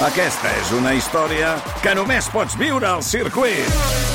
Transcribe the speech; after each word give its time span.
Aquesta 0.00 0.48
és 0.56 0.70
una 0.72 0.94
història 0.96 1.50
que 1.84 1.92
només 1.92 2.24
pots 2.32 2.54
viure 2.56 2.86
al 2.88 3.02
circuit. 3.04 3.68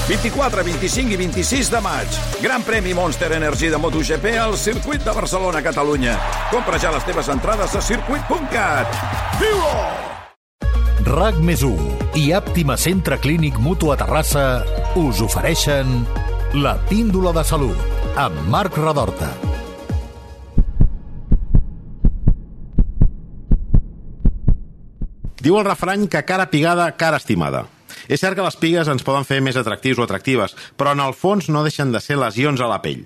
24, 0.07 0.63
25 0.65 1.13
i 1.13 1.19
26 1.19 1.69
de 1.69 1.81
maig. 1.85 2.17
Gran 2.41 2.65
premi 2.65 2.95
Monster 2.97 3.29
Energy 3.37 3.69
de 3.69 3.77
MotoGP 3.77 4.33
al 4.41 4.57
circuit 4.57 5.05
de 5.05 5.13
Barcelona, 5.13 5.61
Catalunya. 5.61 6.17
Compra 6.49 6.81
ja 6.81 6.89
les 6.95 7.05
teves 7.05 7.29
entrades 7.29 7.77
a 7.77 7.85
circuit.cat. 7.85 8.97
Viu-ho! 9.37 9.77
RAC 11.05 11.37
més 11.45 11.61
1 11.61 12.17
i 12.17 12.31
Àptima 12.33 12.81
Centre 12.81 13.21
Clínic 13.21 13.61
Mutu 13.61 13.93
a 13.93 14.01
Terrassa 14.01 14.65
us 14.97 15.21
ofereixen 15.21 15.99
la 16.65 16.79
píndola 16.89 17.29
de 17.35 17.45
salut 17.45 18.17
amb 18.17 18.41
Marc 18.49 18.81
Radorta. 18.81 19.44
Diu 25.45 25.59
el 25.59 25.65
refrany 25.67 26.07
que 26.09 26.23
cara 26.25 26.47
pigada, 26.49 26.87
cara 26.97 27.19
estimada. 27.21 27.67
És 28.09 28.23
cert 28.23 28.33
que 28.33 28.41
les 28.41 28.55
pigues 28.57 28.87
ens 28.89 29.03
poden 29.05 29.27
fer 29.29 29.43
més 29.45 29.57
atractius 29.59 29.99
o 30.01 30.05
atractives, 30.07 30.55
però 30.73 30.95
en 30.97 31.03
el 31.03 31.13
fons 31.13 31.51
no 31.53 31.61
deixen 31.61 31.91
de 31.93 32.01
ser 32.01 32.17
lesions 32.17 32.63
a 32.65 32.69
la 32.71 32.79
pell. 32.81 33.03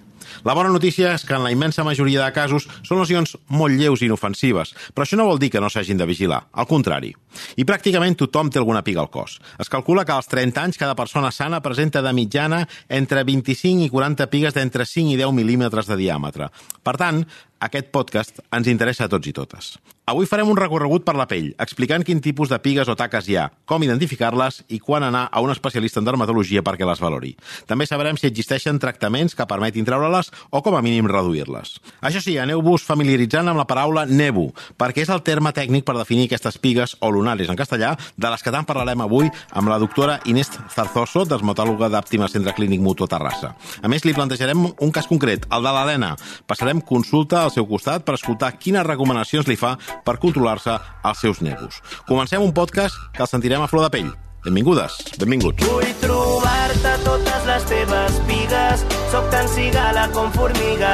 La 0.48 0.54
bona 0.56 0.70
notícia 0.72 1.12
és 1.18 1.26
que 1.28 1.36
en 1.36 1.44
la 1.44 1.52
immensa 1.52 1.84
majoria 1.84 2.22
de 2.24 2.32
casos 2.32 2.70
són 2.88 3.02
lesions 3.02 3.36
molt 3.52 3.76
lleus 3.76 4.00
i 4.00 4.08
inofensives, 4.08 4.72
però 4.94 5.04
això 5.04 5.20
no 5.20 5.28
vol 5.28 5.42
dir 5.42 5.50
que 5.52 5.60
no 5.60 5.68
s'hagin 5.74 6.00
de 6.00 6.08
vigilar, 6.08 6.46
al 6.54 6.70
contrari. 6.70 7.12
I 7.60 7.68
pràcticament 7.68 8.16
tothom 8.22 8.48
té 8.48 8.62
alguna 8.62 8.86
piga 8.88 9.04
al 9.04 9.12
cos. 9.12 9.36
Es 9.60 9.68
calcula 9.68 10.06
que 10.08 10.16
als 10.16 10.32
30 10.32 10.64
anys 10.64 10.80
cada 10.80 10.96
persona 10.96 11.34
sana 11.36 11.60
presenta 11.66 12.06
de 12.06 12.16
mitjana 12.16 12.62
entre 12.88 13.26
25 13.28 13.90
i 13.90 13.92
40 13.92 14.32
pigues 14.32 14.56
d'entre 14.56 14.88
5 14.88 15.12
i 15.12 15.20
10 15.20 15.36
mil·límetres 15.36 15.92
de 15.92 16.00
diàmetre. 16.00 16.54
Per 16.88 16.96
tant, 16.96 17.26
aquest 17.60 17.92
podcast 17.92 18.40
ens 18.48 18.72
interessa 18.72 19.10
a 19.10 19.12
tots 19.12 19.28
i 19.28 19.36
totes. 19.36 19.74
Avui 20.10 20.26
farem 20.26 20.50
un 20.50 20.58
recorregut 20.58 21.04
per 21.06 21.14
la 21.14 21.28
pell, 21.30 21.52
explicant 21.62 22.02
quin 22.02 22.18
tipus 22.18 22.50
de 22.50 22.58
pigues 22.64 22.90
o 22.90 22.96
taques 22.98 23.28
hi 23.30 23.36
ha, 23.38 23.44
com 23.70 23.84
identificar-les 23.86 24.64
i 24.74 24.80
quan 24.82 25.04
anar 25.06 25.28
a 25.30 25.42
un 25.46 25.52
especialista 25.54 26.02
en 26.02 26.08
dermatologia 26.08 26.64
perquè 26.66 26.88
les 26.90 27.02
valori. 27.04 27.36
També 27.70 27.86
sabrem 27.86 28.18
si 28.18 28.26
existeixen 28.26 28.80
tractaments 28.82 29.38
que 29.38 29.46
permetin 29.46 29.86
treure-les 29.86 30.32
o 30.50 30.64
com 30.66 30.74
a 30.74 30.82
mínim 30.82 31.06
reduir-les. 31.06 31.76
Això 32.02 32.24
sí, 32.26 32.34
aneu-vos 32.42 32.88
familiaritzant 32.88 33.52
amb 33.52 33.62
la 33.62 33.68
paraula 33.70 34.08
nebu, 34.10 34.48
perquè 34.82 35.04
és 35.06 35.12
el 35.14 35.22
terme 35.28 35.52
tècnic 35.54 35.86
per 35.86 35.94
definir 36.00 36.26
aquestes 36.26 36.58
pigues 36.58 36.98
o 37.06 37.12
lunares 37.14 37.54
en 37.54 37.62
castellà, 37.62 37.94
de 38.18 38.34
les 38.34 38.42
que 38.42 38.56
tant 38.56 38.66
parlarem 38.66 39.06
avui 39.06 39.30
amb 39.54 39.70
la 39.70 39.78
doctora 39.78 40.18
Inés 40.26 40.50
Zarzoso, 40.74 41.28
dermatòloga 41.30 41.92
d'Àptima 41.94 42.32
Centre 42.34 42.56
Clínic 42.58 42.82
Mutu 42.82 43.06
Terrassa. 43.06 43.54
A 43.84 43.94
més, 43.94 44.10
li 44.10 44.18
plantejarem 44.18 44.72
un 44.74 44.96
cas 44.96 45.06
concret, 45.06 45.46
el 45.54 45.70
de 45.70 45.78
l'Helena. 45.78 46.16
Passarem 46.50 46.82
consulta 46.82 47.44
al 47.44 47.54
seu 47.54 47.70
costat 47.70 48.10
per 48.10 48.18
escoltar 48.18 48.56
quines 48.58 48.90
recomanacions 48.90 49.46
li 49.46 49.60
fa 49.60 49.78
per 50.06 50.18
controlar-se 50.22 50.78
els 51.04 51.22
seus 51.22 51.42
nervis. 51.46 51.82
Comencem 52.08 52.44
un 52.44 52.54
podcast 52.54 52.96
que 53.14 53.24
el 53.26 53.32
sentirem 53.32 53.62
a 53.62 53.70
flor 53.72 53.88
de 53.88 53.94
pell. 53.98 54.12
Benvingudes, 54.46 54.96
benvinguts. 55.20 55.66
Vull 55.68 55.90
trobar-te 56.00 56.94
totes 57.04 57.48
les 57.50 57.66
teves 57.68 58.20
pigues, 58.30 58.86
sóc 59.12 59.28
tan 59.34 59.50
cigala 59.52 60.08
com 60.16 60.32
formiga. 60.32 60.94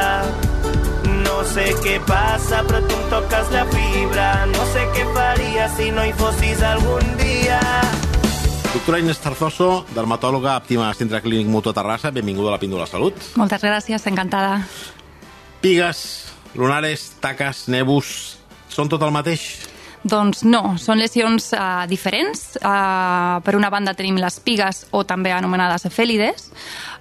No 1.25 1.43
sé 1.51 1.67
què 1.83 1.99
passa, 2.07 2.63
però 2.65 2.81
tu 2.87 2.95
em 2.97 3.05
toques 3.11 3.53
la 3.53 3.65
fibra. 3.69 4.29
No 4.49 4.65
sé 4.73 4.87
què 4.95 5.05
faria 5.13 5.69
si 5.77 5.91
no 5.93 6.05
hi 6.07 6.13
fossis 6.17 6.63
algun 6.65 7.15
dia. 7.21 7.61
Doctora 8.75 8.99
Inés 8.99 9.21
Tarzoso, 9.23 9.85
dermatòloga 9.95 10.57
Àptima 10.57 10.89
Centre 10.97 11.21
Clínic 11.23 11.47
Mutu 11.47 11.71
a 11.71 11.75
Terrassa, 11.77 12.09
benvinguda 12.11 12.49
a 12.51 12.55
la 12.57 12.59
Píndola 12.59 12.87
Salut. 12.89 13.15
Moltes 13.39 13.63
gràcies, 13.63 14.03
encantada. 14.09 14.57
Pigues, 15.61 16.01
lunares, 16.59 17.13
taques, 17.23 17.69
nebus, 17.71 18.09
són 18.75 18.91
tot 18.91 19.03
el 19.05 19.13
mateix? 19.15 19.47
Doncs 20.05 20.43
no, 20.45 20.75
són 20.77 20.99
lesions 21.01 21.49
uh, 21.57 21.85
diferents. 21.89 22.59
Uh, 22.59 23.39
per 23.41 23.55
una 23.57 23.71
banda 23.73 23.95
tenim 23.97 24.19
les 24.21 24.37
pigues 24.45 24.83
o 24.93 25.01
també 25.07 25.33
anomenades 25.33 25.87
efèlides. 25.89 26.51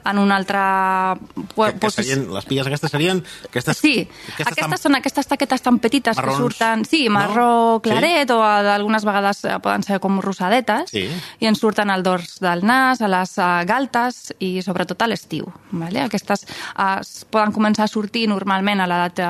En 0.05 0.19
una 0.19 0.37
altra... 0.37 1.17
Que, 1.55 1.71
que 1.81 1.91
serien, 1.91 2.27
les 2.35 2.45
pigues 2.45 2.67
aquestes 2.69 2.91
serien... 2.93 3.23
Aquestes, 3.49 3.79
sí, 3.79 3.95
aquestes, 4.35 4.51
aquestes 4.53 4.85
són 4.85 4.99
aquestes 4.99 5.29
taquetes 5.31 5.65
tan 5.65 5.79
petites 5.81 6.19
marrons, 6.19 6.37
que 6.37 6.43
surten... 6.43 6.85
Sí, 6.89 7.07
marró 7.09 7.47
no? 7.47 7.81
claret 7.85 8.29
sí? 8.29 8.35
o 8.37 8.41
d'algunes 8.67 9.07
vegades 9.09 9.45
eh, 9.49 9.57
poden 9.65 9.83
ser 9.87 10.01
com 10.05 10.21
rosadetes 10.21 10.93
Sí. 10.93 11.07
i 11.41 11.49
ens 11.49 11.63
surten 11.63 11.91
al 11.91 12.05
dors 12.05 12.37
del 12.45 12.65
nas, 12.69 13.01
a 13.01 13.09
les 13.09 13.33
uh, 13.39 13.65
galtes 13.67 14.35
i 14.45 14.59
sobretot 14.63 15.01
a 15.03 15.09
l'estiu. 15.09 15.49
Vale? 15.73 16.05
Aquestes 16.05 16.45
es 16.47 17.15
poden 17.33 17.55
començar 17.57 17.89
a 17.89 17.93
sortir 17.93 18.27
normalment 18.29 18.85
a 18.85 18.89
l'edat 18.91 19.25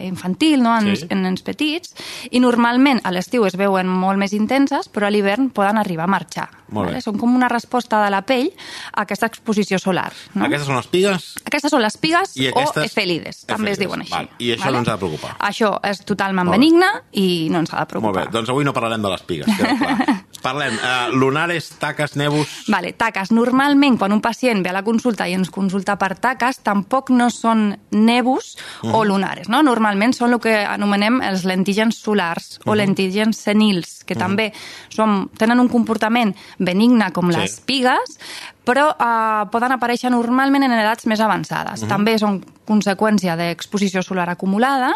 infantil, 0.00 0.62
no? 0.64 0.76
en, 0.78 0.94
Sí. 0.96 1.06
en 1.10 1.22
nens 1.26 1.42
petits, 1.44 1.94
i 2.30 2.40
normalment 2.40 3.00
a 3.04 3.12
l'estiu 3.12 3.44
es 3.46 3.56
veuen 3.60 3.88
molt 3.88 4.18
més 4.20 4.32
intenses, 4.32 4.88
però 4.88 5.08
a 5.08 5.12
l'hivern 5.12 5.50
poden 5.54 5.78
arribar 5.80 6.08
a 6.08 6.12
marxar. 6.14 6.48
Molt 6.68 6.86
bé. 6.88 6.92
Vale? 6.94 7.02
Són 7.04 7.18
com 7.18 7.34
una 7.34 7.48
resposta 7.48 8.02
de 8.04 8.10
la 8.10 8.22
pell 8.22 8.50
a 8.92 9.02
aquesta 9.02 9.26
exposició 9.26 9.78
solar. 9.78 10.12
No? 10.34 10.46
Aquestes 10.46 10.66
són 10.66 10.76
les 10.76 10.86
pigues 10.86 11.34
Aquestes 11.44 11.70
són 11.70 11.82
les 11.82 11.96
pigues 11.96 12.36
I 12.36 12.48
aquestes- 12.48 12.76
o 12.82 12.86
efèlides, 12.86 13.44
també 13.46 13.70
es 13.70 13.78
efèlides, 13.78 13.78
diuen 13.78 14.00
així. 14.00 14.10
val. 14.12 14.28
I 14.38 14.50
això 14.56 14.72
no 14.72 14.78
ens 14.78 14.88
ha 14.88 14.92
de 14.92 14.98
preocupar. 14.98 15.36
Això 15.38 15.78
és 15.84 16.00
totalment 16.04 16.46
Molt 16.46 16.58
benigne 16.58 16.86
i 17.12 17.48
no 17.50 17.58
ens 17.58 17.72
ha 17.72 17.76
de 17.76 17.80
Molt 17.80 17.88
preocupar. 17.90 18.24
bé, 18.26 18.30
doncs 18.32 18.48
avui 18.48 18.64
no 18.64 18.72
parlarem 18.72 19.02
de 19.02 19.10
les 19.10 19.22
pigues. 19.22 19.46
clar. 19.56 20.23
Parlem, 20.44 20.74
uh, 20.76 21.08
lunares, 21.16 21.70
taques, 21.80 22.16
nebus... 22.20 22.50
Vale, 22.68 22.92
taques. 23.00 23.30
Normalment, 23.32 23.96
quan 23.98 24.12
un 24.12 24.20
pacient 24.20 24.60
ve 24.64 24.68
a 24.68 24.76
la 24.76 24.82
consulta 24.84 25.24
i 25.30 25.32
ens 25.32 25.48
consulta 25.50 25.96
per 26.00 26.12
taques, 26.20 26.58
tampoc 26.66 27.08
no 27.14 27.30
són 27.32 27.70
nebus 27.96 28.50
o 28.84 29.00
lunares, 29.08 29.48
no? 29.48 29.62
Normalment 29.64 30.12
són 30.12 30.36
el 30.36 30.42
que 30.44 30.58
anomenem 30.68 31.22
els 31.24 31.46
lentígens 31.48 31.96
solars 32.04 32.58
o 32.68 32.76
lentígens 32.76 33.40
senils, 33.40 34.02
que 34.04 34.14
també 34.20 34.50
són, 34.92 35.30
tenen 35.40 35.64
un 35.64 35.72
comportament 35.72 36.34
benigne 36.58 37.08
com 37.16 37.32
Sí. 37.32 37.38
les 37.40 37.60
pigues, 37.64 38.18
però 38.64 38.88
eh, 38.92 39.44
poden 39.52 39.74
aparèixer 39.76 40.10
normalment 40.12 40.64
en 40.64 40.72
edats 40.72 41.06
més 41.06 41.20
avançades. 41.20 41.84
També 41.88 42.16
són 42.18 42.40
conseqüència 42.64 43.36
d'exposició 43.36 44.02
solar 44.02 44.28
acumulada 44.32 44.94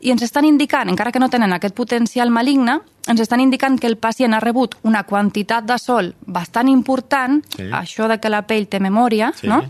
i 0.00 0.10
ens 0.10 0.24
estan 0.26 0.44
indicant, 0.48 0.90
encara 0.90 1.12
que 1.14 1.22
no 1.22 1.30
tenen 1.30 1.52
aquest 1.54 1.74
potencial 1.74 2.30
maligne, 2.34 2.80
ens 3.06 3.20
estan 3.20 3.40
indicant 3.40 3.78
que 3.78 3.86
el 3.86 3.96
pacient 3.98 4.34
ha 4.34 4.40
rebut 4.42 4.74
una 4.82 5.04
quantitat 5.04 5.64
de 5.64 5.78
sol 5.78 6.14
bastant 6.26 6.68
important, 6.68 7.44
Sí. 7.56 7.70
això 7.70 8.08
de 8.08 8.18
que 8.18 8.30
la 8.30 8.42
pell 8.42 8.66
té 8.66 8.80
memòria, 8.80 9.32
Sí. 9.36 9.46
no? 9.46 9.62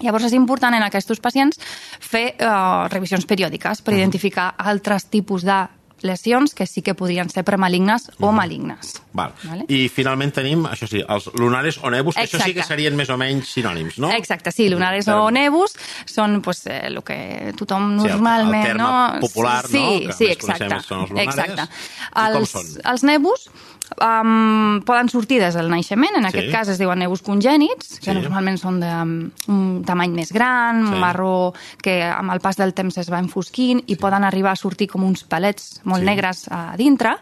Llavors 0.00 0.24
és 0.24 0.32
important 0.32 0.74
en 0.74 0.82
aquests 0.82 1.20
pacients 1.20 1.58
fer 2.00 2.36
eh, 2.38 2.88
revisions 2.88 3.26
periòdiques 3.26 3.82
per 3.82 3.92
identificar 3.94 4.54
altres 4.56 5.10
tipus 5.10 5.44
de 5.44 5.68
lesions 6.02 6.54
que 6.54 6.66
sí 6.66 6.82
que 6.82 6.94
podrien 6.94 7.28
ser 7.30 7.44
premalignes 7.44 8.10
o 8.20 8.32
malignes. 8.32 8.94
Val. 9.12 9.32
Vale. 9.42 9.64
I 9.68 9.88
finalment 9.88 10.32
tenim, 10.32 10.64
això 10.70 10.86
sí, 10.88 11.02
els 11.06 11.26
lunares 11.34 11.78
o 11.82 11.90
nebus, 11.90 12.14
que 12.16 12.22
això 12.28 12.40
sí 12.44 12.54
que 12.54 12.62
serien 12.62 12.96
més 12.96 13.10
o 13.10 13.16
menys 13.20 13.48
sinònims, 13.56 13.98
no? 13.98 14.10
Exacte, 14.12 14.52
sí, 14.52 14.68
lunares 14.68 15.04
Terme. 15.04 15.20
o 15.20 15.30
nebus 15.30 15.74
són 16.06 16.40
pues, 16.42 16.64
eh, 16.66 16.86
el 16.86 17.02
que 17.02 17.52
tothom 17.58 17.98
Sí, 18.00 18.06
el- 18.06 18.12
el 18.12 18.16
normalment... 18.20 18.66
terme 18.66 18.82
no? 18.82 19.20
popular, 19.20 19.66
sí, 19.66 19.78
no? 19.82 20.06
Que 20.06 20.12
Sí, 20.12 20.24
exacte. 20.30 20.80
són 20.86 21.00
els 21.02 21.10
lunares. 21.10 21.34
exacte. 21.34 21.68
I 22.14 22.36
Els, 22.36 22.54
els 22.84 23.02
nebus 23.04 23.50
um, 24.00 24.80
poden 24.86 25.08
sortir 25.08 25.40
des 25.40 25.54
del 25.54 25.68
naixement, 25.70 26.16
en 26.16 26.26
aquest 26.26 26.46
Sí. 26.46 26.52
cas 26.52 26.68
es 26.68 26.78
diuen 26.78 26.98
nebus 26.98 27.22
congènits, 27.22 27.98
que 28.00 28.12
Sí. 28.12 28.18
normalment 28.20 28.58
són 28.58 28.80
d'un 28.80 29.82
tamany 29.84 30.12
més 30.12 30.32
gran, 30.32 30.86
Sí. 30.86 30.98
marró, 30.98 31.52
que 31.82 32.02
amb 32.04 32.32
el 32.32 32.40
pas 32.40 32.56
del 32.56 32.74
temps 32.74 32.96
es 32.98 33.10
va 33.10 33.18
enfosquint 33.18 33.82
i 33.86 33.96
poden 33.96 34.24
arribar 34.24 34.52
a 34.52 34.56
sortir 34.56 34.88
com 34.88 35.04
uns 35.04 35.24
palets 35.24 35.80
molt 35.84 36.00
Sí. 36.00 36.06
negres 36.06 36.46
a 36.50 36.74
dintre, 36.76 37.16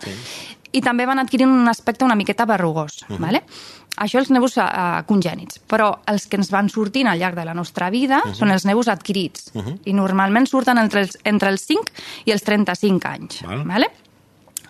i 0.73 0.81
també 0.83 1.06
van 1.06 1.19
adquirint 1.19 1.49
un 1.51 1.69
aspecte 1.69 2.05
una 2.05 2.15
miqueta 2.15 2.45
berrugós. 2.45 3.05
Mhm. 3.09 3.19
vale? 3.19 3.43
Això 3.97 4.19
els 4.21 4.31
nebus 4.31 4.56
uh, 4.59 5.03
congènits, 5.06 5.59
però 5.67 5.99
els 6.06 6.29
que 6.29 6.37
ens 6.37 6.50
van 6.53 6.69
sortint 6.69 7.09
al 7.09 7.19
llarg 7.19 7.35
de 7.35 7.45
la 7.45 7.53
nostra 7.55 7.91
vida 7.91 8.23
Mhm. 8.25 8.35
són 8.35 8.50
els 8.53 8.65
nebus 8.65 8.87
adquirits 8.87 9.50
i 9.85 9.93
normalment 9.93 10.47
surten 10.47 10.79
entre 10.79 11.00
els, 11.00 11.19
entre 11.25 11.49
els 11.49 11.62
5 11.62 11.91
i 12.27 12.31
els 12.31 12.45
35 12.45 13.05
anys. 13.09 13.43
Val. 13.43 13.65
Vale? 13.65 13.91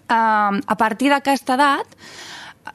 Uh, 0.09 0.57
a 0.65 0.75
partir 0.81 1.11
d'aquesta 1.13 1.59
edat, 1.59 1.97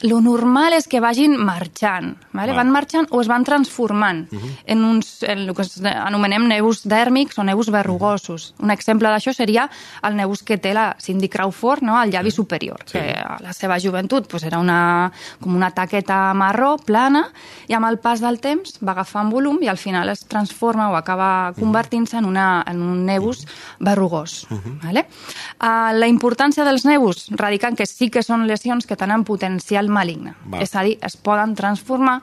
lo 0.03 0.19
normal 0.21 0.73
és 0.75 0.87
que 0.91 0.99
vagin 0.99 1.37
marxant, 1.39 2.17
vale? 2.35 2.51
Val. 2.51 2.57
van 2.59 2.71
marxant 2.75 3.07
o 3.15 3.21
es 3.23 3.29
van 3.31 3.45
transformant 3.47 4.25
en, 4.67 4.83
uns, 4.83 5.23
en 5.23 5.45
el 5.45 5.53
que 5.55 5.63
anomenem 5.93 6.43
nebus 6.49 6.81
dèrmics 6.83 7.39
o 7.39 7.43
nebus 7.47 7.69
verrugosos. 7.71 8.49
Un 8.59 8.73
exemple 8.75 9.07
d'això 9.07 9.31
seria 9.33 9.69
el 10.03 10.17
nebus 10.19 10.43
que 10.43 10.57
té 10.59 10.73
la 10.75 10.89
Cindy 10.99 11.29
Crawford 11.31 11.85
no? 11.87 11.95
al 11.97 12.11
llavi 12.11 12.31
superior, 12.31 12.83
Sí. 12.85 12.99
que 12.99 13.13
a 13.15 13.37
la 13.39 13.53
seva 13.53 13.79
joventut 13.79 14.27
pues, 14.27 14.43
era 14.43 14.59
una, 14.59 15.11
com 15.39 15.55
una 15.55 15.71
taqueta 15.71 16.33
marró, 16.33 16.75
plana, 16.77 17.29
i 17.67 17.73
amb 17.73 17.87
el 17.87 17.99
pas 18.03 18.19
del 18.19 18.41
temps 18.43 18.75
va 18.83 18.91
agafant 18.91 19.31
volum 19.31 19.61
i 19.63 19.69
al 19.71 19.77
final 19.79 20.09
es 20.09 20.25
transforma 20.27 20.89
o 20.91 20.97
acaba 20.99 21.53
convertint-se 21.57 22.17
en, 22.17 22.25
una, 22.25 22.63
en 22.67 22.81
un 22.81 23.05
nebus 23.05 23.45
verrugós. 23.79 24.47
vale? 24.83 25.07
Uh, 25.63 25.95
la 25.95 26.07
importància 26.11 26.65
dels 26.67 26.83
nebus 26.85 27.29
radica 27.31 27.69
en 27.71 27.77
que 27.79 27.85
sí 27.87 28.09
que 28.11 28.21
són 28.23 28.47
lesions 28.47 28.85
que 28.85 28.97
tenen 28.99 29.23
potencial 29.23 29.87
maligne. 29.93 30.35
Val. 30.45 30.63
És 30.65 30.73
a 30.75 30.83
dir, 30.85 30.97
es 31.05 31.15
poden 31.17 31.55
transformar 31.59 32.19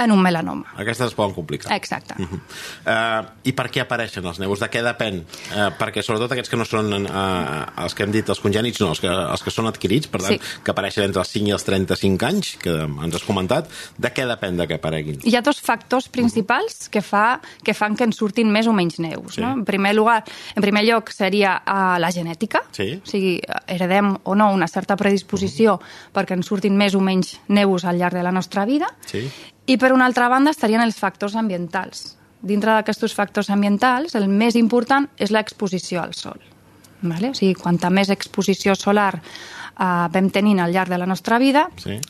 en 0.00 0.12
un 0.12 0.22
melanoma. 0.22 0.72
Aquestes 0.80 1.10
es 1.10 1.14
poden 1.14 1.34
complicar. 1.36 1.72
Exacte. 1.76 2.14
Uh 2.18 2.26
-huh. 2.26 2.40
uh, 2.86 3.26
I 3.44 3.52
per 3.52 3.70
què 3.70 3.80
apareixen 3.82 4.24
els 4.24 4.38
neus? 4.38 4.60
De 4.60 4.66
què 4.70 4.82
depèn? 4.82 5.20
Uh, 5.20 5.70
perquè 5.78 6.02
sobretot 6.02 6.32
aquests 6.32 6.50
que 6.50 6.56
no 6.56 6.64
són 6.64 6.92
uh, 7.06 7.82
els 7.84 7.94
que 7.94 8.02
hem 8.04 8.12
dit, 8.12 8.28
els 8.28 8.40
congènits, 8.40 8.80
no, 8.80 8.88
els 8.90 9.00
que, 9.00 9.08
els 9.08 9.42
que 9.42 9.50
són 9.50 9.66
adquirits, 9.66 10.06
per 10.08 10.20
tant, 10.22 10.30
Sí. 10.32 10.40
que 10.64 10.70
apareixen 10.70 11.04
entre 11.04 11.20
els 11.20 11.28
5 11.28 11.48
i 11.48 11.52
els 11.52 11.64
35 11.64 12.26
anys, 12.26 12.56
que 12.56 12.70
ens 12.70 13.14
has 13.14 13.22
comentat, 13.24 13.68
de 13.98 14.08
què 14.12 14.26
depèn 14.26 14.56
de 14.56 14.66
que 14.66 14.74
apareguin? 14.74 15.18
Hi 15.24 15.36
ha 15.36 15.40
dos 15.42 15.60
factors 15.60 16.08
principals 16.08 16.88
que, 16.88 17.02
fa, 17.02 17.40
que 17.64 17.74
fan 17.74 17.96
que 17.96 18.04
ens 18.04 18.16
surtin 18.16 18.50
més 18.50 18.66
o 18.66 18.72
menys 18.72 18.98
neus. 18.98 19.34
Sí. 19.34 19.40
No? 19.40 19.52
En, 19.52 19.64
primer 19.64 19.94
lugar, 19.94 20.24
en 20.56 20.62
primer 20.62 20.84
lloc 20.84 21.10
seria 21.10 21.62
uh, 21.66 21.98
la 21.98 22.10
genètica, 22.10 22.62
Sí. 22.72 23.00
o 23.04 23.06
sigui, 23.06 23.40
heredem 23.66 24.16
o 24.24 24.34
no 24.34 24.52
una 24.52 24.68
certa 24.68 24.96
predisposició 24.96 25.80
perquè 26.14 26.32
ens 26.32 26.46
surtin 26.46 26.76
més 26.76 26.94
o 26.94 27.00
menys 27.00 27.40
neus 27.48 27.84
al 27.84 27.98
llarg 27.98 28.14
de 28.14 28.22
la 28.22 28.32
nostra 28.32 28.64
vida. 28.64 28.86
Sí. 29.06 29.30
I 29.70 29.76
per 29.78 29.92
una 29.94 30.08
altra 30.08 30.26
banda 30.28 30.50
estarien 30.50 30.82
els 30.82 30.98
factors 30.98 31.36
ambientals. 31.38 32.16
Dintre 32.42 32.72
d'aquests 32.74 33.14
factors 33.14 33.50
ambientals, 33.54 34.16
el 34.18 34.26
més 34.26 34.56
important 34.58 35.06
és 35.20 35.30
l'exposició 35.30 36.00
al 36.02 36.14
sol. 36.18 36.40
Vale? 37.02 37.30
O 37.30 37.36
sigui, 37.36 37.54
quanta 37.54 37.90
més 37.92 38.10
exposició 38.12 38.74
solar 38.74 39.14
uh, 39.20 40.08
vam 40.12 40.30
tenint 40.34 40.60
al 40.60 40.74
llarg 40.74 40.90
de 40.90 40.98
la 40.98 41.06
nostra 41.06 41.38
vida, 41.38 41.68
Sí. 41.80 42.00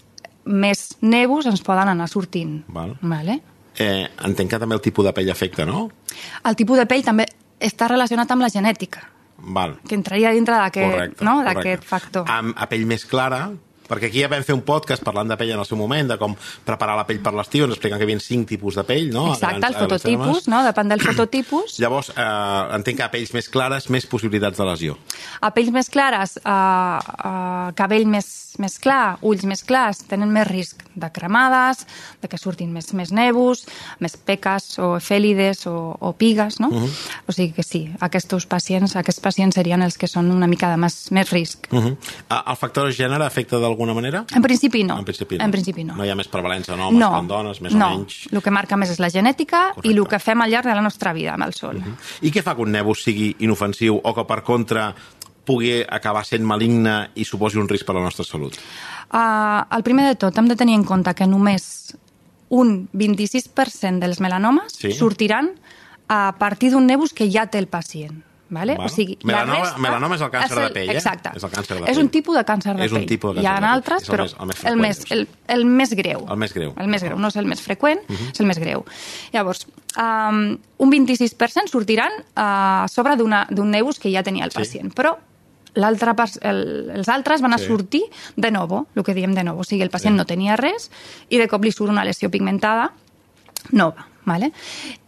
més 0.44 0.96
neus 1.02 1.46
ens 1.46 1.60
poden 1.62 1.92
anar 1.92 2.08
sortint. 2.08 2.64
Val. 2.68 2.96
Vale? 3.02 3.40
Eh, 3.76 4.08
entenc 4.24 4.50
que 4.50 4.58
també 4.58 4.74
el 4.74 4.82
tipus 4.82 5.04
de 5.04 5.12
pell 5.12 5.30
afecta, 5.30 5.66
no? 5.66 5.90
El 6.44 6.56
tipus 6.56 6.78
de 6.78 6.86
pell 6.86 7.04
també 7.04 7.26
està 7.60 7.88
relacionat 7.88 8.30
amb 8.30 8.42
la 8.42 8.48
genètica, 8.50 9.04
Val. 9.38 9.78
que 9.86 9.94
entraria 9.94 10.32
dintre 10.32 10.56
d'aquest 10.56 11.22
no? 11.22 11.42
factor. 11.82 12.24
Amb, 12.28 12.56
a 12.56 12.66
pell 12.68 12.86
més 12.86 13.04
clara, 13.04 13.50
perquè 13.90 14.10
aquí 14.10 14.22
ja 14.22 14.30
vam 14.30 14.44
fer 14.46 14.54
un 14.54 14.62
podcast 14.66 15.04
parlant 15.06 15.30
de 15.30 15.36
pell 15.40 15.52
en 15.56 15.62
el 15.62 15.66
seu 15.68 15.78
moment, 15.80 16.12
de 16.12 16.18
com 16.20 16.36
preparar 16.66 16.96
la 16.98 17.06
pell 17.08 17.20
per 17.24 17.34
l'estiu, 17.36 17.66
ens 17.66 17.74
expliquen 17.74 17.98
que 17.98 18.06
hi 18.06 18.08
havia 18.08 18.22
cinc 18.24 18.48
tipus 18.54 18.78
de 18.78 18.84
pell, 18.86 19.10
no? 19.12 19.26
Exacte, 19.34 19.56
el 19.56 19.60
Grans- 19.60 19.76
grans 19.76 19.84
fototipus, 19.84 20.48
no? 20.52 20.62
depèn 20.66 20.92
del 20.94 21.02
fototipus. 21.04 21.76
Llavors, 21.82 22.12
eh, 22.14 22.76
entenc 22.78 23.00
que 23.00 23.06
a 23.06 23.10
pells 23.12 23.34
més 23.36 23.50
clares, 23.52 23.90
més 23.90 24.06
possibilitats 24.10 24.60
de 24.60 24.68
lesió. 24.68 24.96
A 25.40 25.50
pells 25.56 25.72
més 25.74 25.90
clares, 25.90 26.36
uh, 26.44 27.00
uh, 27.00 27.70
cabell 27.78 28.06
més, 28.10 28.30
més 28.62 28.78
clar, 28.82 29.18
ulls 29.26 29.44
més 29.48 29.64
clars, 29.66 30.04
tenen 30.10 30.30
més 30.32 30.46
risc 30.48 30.84
de 30.94 31.10
cremades, 31.14 31.86
de 32.22 32.28
que 32.30 32.38
surtin 32.38 32.70
més, 32.72 32.92
més 32.94 33.12
nebus, 33.14 33.64
més 34.00 34.16
peques 34.16 34.78
o 34.82 34.94
efèlides 34.98 35.66
o, 35.70 35.96
o 35.98 36.12
pigues, 36.18 36.60
no? 36.60 36.70
Mhm. 36.70 36.90
O 37.26 37.34
sigui 37.34 37.54
que 37.56 37.64
sí, 37.66 37.86
aquests 38.00 38.46
pacients, 38.50 38.96
aquests 38.96 39.22
pacients 39.24 39.56
serien 39.56 39.82
els 39.82 39.98
que 39.98 40.08
són 40.10 40.30
una 40.30 40.48
mica 40.50 40.70
de 40.70 40.78
més, 40.80 41.10
més 41.10 41.30
risc. 41.32 41.66
Uh 41.72 41.80
-huh. 41.82 41.96
El 42.40 42.56
factor 42.56 42.86
de 42.86 42.92
gènere 42.92 43.24
afecta 43.24 43.58
d'alguna 43.58 43.79
manera? 43.94 44.24
En 44.34 44.42
principi 44.42 44.84
no. 44.84 44.98
En 44.98 45.04
principi 45.04 45.38
no. 45.38 45.44
En 45.44 45.50
principi 45.50 45.84
no. 45.84 45.96
No 45.96 46.04
hi 46.04 46.10
ha 46.10 46.14
més 46.14 46.28
prevalença 46.28 46.74
en 46.74 46.80
homes 46.80 47.00
no, 47.00 47.10
que 47.12 47.18
en 47.18 47.28
dones, 47.28 47.60
més 47.60 47.72
no. 47.72 47.86
o 47.86 47.98
menys. 47.98 48.28
El 48.32 48.42
que 48.42 48.50
marca 48.50 48.76
més 48.76 48.90
és 48.90 48.98
la 49.00 49.08
genètica 49.10 49.72
Correcte. 49.74 49.88
i 49.88 49.96
el 49.96 50.06
que 50.08 50.18
fem 50.18 50.40
al 50.40 50.50
llarg 50.50 50.66
de 50.66 50.74
la 50.74 50.82
nostra 50.82 51.12
vida 51.12 51.34
amb 51.34 51.44
el 51.44 51.54
sol. 51.54 51.76
Uh 51.76 51.82
-huh. 51.82 51.96
I 52.22 52.30
què 52.30 52.42
fa 52.42 52.54
que 52.54 52.62
un 52.62 52.70
nebus 52.72 53.02
sigui 53.02 53.36
inofensiu 53.38 54.00
o 54.02 54.14
que, 54.14 54.24
per 54.24 54.42
contra, 54.42 54.94
pugui 55.44 55.82
acabar 55.88 56.24
sent 56.24 56.44
maligne 56.44 57.10
i 57.14 57.24
suposi 57.24 57.58
un 57.58 57.68
risc 57.68 57.86
per 57.86 57.96
a 57.96 57.98
la 57.98 58.04
nostra 58.04 58.24
salut? 58.24 58.54
Uh, 59.12 59.64
el 59.76 59.82
primer 59.82 60.06
de 60.06 60.14
tot, 60.14 60.36
hem 60.38 60.46
de 60.46 60.56
tenir 60.56 60.74
en 60.74 60.84
compte 60.84 61.14
que 61.14 61.26
només 61.26 61.96
un 62.50 62.88
26% 62.92 63.98
dels 64.00 64.20
melanomes 64.20 64.72
Sí. 64.72 64.92
sortiran 64.92 65.50
a 66.08 66.36
partir 66.38 66.70
d'un 66.72 66.86
nebus 66.86 67.12
que 67.12 67.30
ja 67.30 67.46
té 67.46 67.58
el 67.58 67.66
pacient. 67.68 68.24
Vale? 68.50 68.74
Val. 68.76 68.86
O 68.86 68.88
sigui, 68.88 69.16
la 69.22 69.32
Melanoma- 69.44 69.60
resta 69.64 69.78
melanoma 69.78 70.14
és 70.16 70.20
el 70.22 70.30
càncer 70.30 70.60
de 70.60 70.70
pell, 70.74 70.88
eh? 70.90 70.96
Exacte. 70.96 71.30
És 71.36 71.44
el 71.44 71.50
càncer 71.50 71.76
de 71.76 71.84
És 71.84 71.96
pell. 71.96 71.98
un 72.04 72.08
tipus 72.10 72.36
de 72.36 72.44
càncer 72.44 72.74
de 72.76 72.84
És 72.84 72.90
un 72.92 72.98
pell. 72.98 73.06
tipus 73.08 73.34
de 73.36 73.40
Hi 73.40 73.44
càncer 73.44 73.50
ha 73.50 73.54
de 73.54 73.60
pell. 73.60 73.74
altres, 73.76 74.02
És 74.02 74.08
el 74.08 74.14
però 74.14 74.22
més- 74.24 74.34
el 74.40 74.46
més 74.46 74.64
el, 74.64 74.76
més, 74.76 75.10
el, 75.12 75.28
el 75.46 75.64
més 75.66 75.94
greu. 75.94 76.26
El 76.28 76.36
més 76.36 76.52
greu. 76.52 76.74
El 76.76 76.88
més 76.88 77.02
greu, 77.04 77.18
no 77.18 77.28
és 77.28 77.36
el 77.36 77.46
més 77.46 77.60
freqüent, 77.62 78.00
uh 78.08 78.12
-huh. 78.12 78.30
és 78.32 78.40
el 78.40 78.46
més 78.46 78.58
greu. 78.58 78.84
Llavors, 79.32 79.66
um, 79.96 80.58
un 80.78 80.90
26% 80.90 81.68
sortiran 81.70 82.10
uh, 82.12 82.24
a 82.34 82.86
sobre 82.88 83.16
d'un 83.16 83.70
nebus 83.70 83.98
que 84.00 84.10
ja 84.12 84.22
tenia 84.24 84.44
el 84.44 84.50
Sí. 84.50 84.58
pacient, 84.58 84.92
però 84.94 85.16
l'altra 85.74 86.14
part, 86.16 86.36
el, 86.44 86.90
els 86.92 87.08
altres 87.08 87.40
van 87.40 87.54
a 87.54 87.58
Sí. 87.58 87.66
sortir 87.66 88.02
de 88.34 88.50
novo, 88.50 88.88
el 88.96 89.04
que 89.04 89.14
diem 89.14 89.32
de 89.32 89.44
novo. 89.44 89.60
O 89.60 89.64
sigui, 89.64 89.82
el 89.82 89.90
pacient 89.90 90.14
Sí. 90.14 90.16
no 90.16 90.24
tenia 90.26 90.56
res 90.56 90.90
i 91.28 91.38
de 91.38 91.46
cop 91.46 91.62
li 91.62 91.70
surt 91.70 91.90
una 91.90 92.04
lesió 92.04 92.28
pigmentada 92.30 92.92
nova. 93.70 94.08
Vale? 94.24 94.52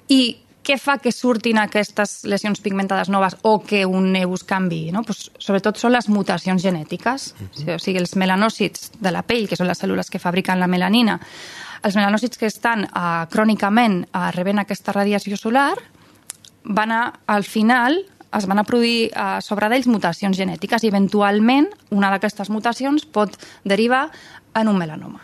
I 0.08 0.38
què 0.62 0.76
fa 0.78 0.96
que 1.02 1.12
surtin 1.12 1.58
aquestes 1.58 2.22
lesions 2.30 2.60
pigmentades 2.62 3.10
noves 3.10 3.36
o 3.42 3.58
que 3.66 3.84
un 3.86 4.12
nebus 4.14 4.44
canvi? 4.46 4.90
No? 4.94 5.02
Pues, 5.06 5.26
sobretot 5.42 5.80
són 5.80 5.94
les 5.94 6.08
mutacions 6.08 6.62
genètiques. 6.62 7.32
O 7.74 7.78
sigui, 7.82 7.98
els 7.98 8.14
melanòcits 8.20 8.92
de 9.02 9.12
la 9.14 9.24
pell, 9.26 9.48
que 9.50 9.58
són 9.58 9.70
les 9.70 9.82
cèl·lules 9.82 10.10
que 10.10 10.22
fabriquen 10.22 10.62
la 10.62 10.70
melanina, 10.70 11.18
els 11.82 11.98
melanòcits 11.98 12.38
que 12.38 12.46
estan 12.46 12.86
uh, 12.86 13.26
crònicament 13.30 14.04
uh, 14.06 14.30
rebent 14.36 14.62
aquesta 14.62 14.94
radiació 14.94 15.36
solar 15.36 15.74
van 16.62 16.92
a, 16.94 17.02
al 17.26 17.42
final 17.42 17.98
es 18.32 18.46
van 18.46 18.62
a 18.62 18.64
produir 18.64 19.10
uh, 19.10 19.40
sobre 19.44 19.68
d'ells 19.68 19.88
mutacions 19.90 20.38
genètiques 20.38 20.84
i 20.84 20.92
eventualment 20.92 21.66
una 21.90 22.12
d'aquestes 22.14 22.52
mutacions 22.54 23.04
pot 23.04 23.34
derivar 23.64 24.06
en 24.54 24.70
un 24.70 24.78
melanoma. 24.78 25.20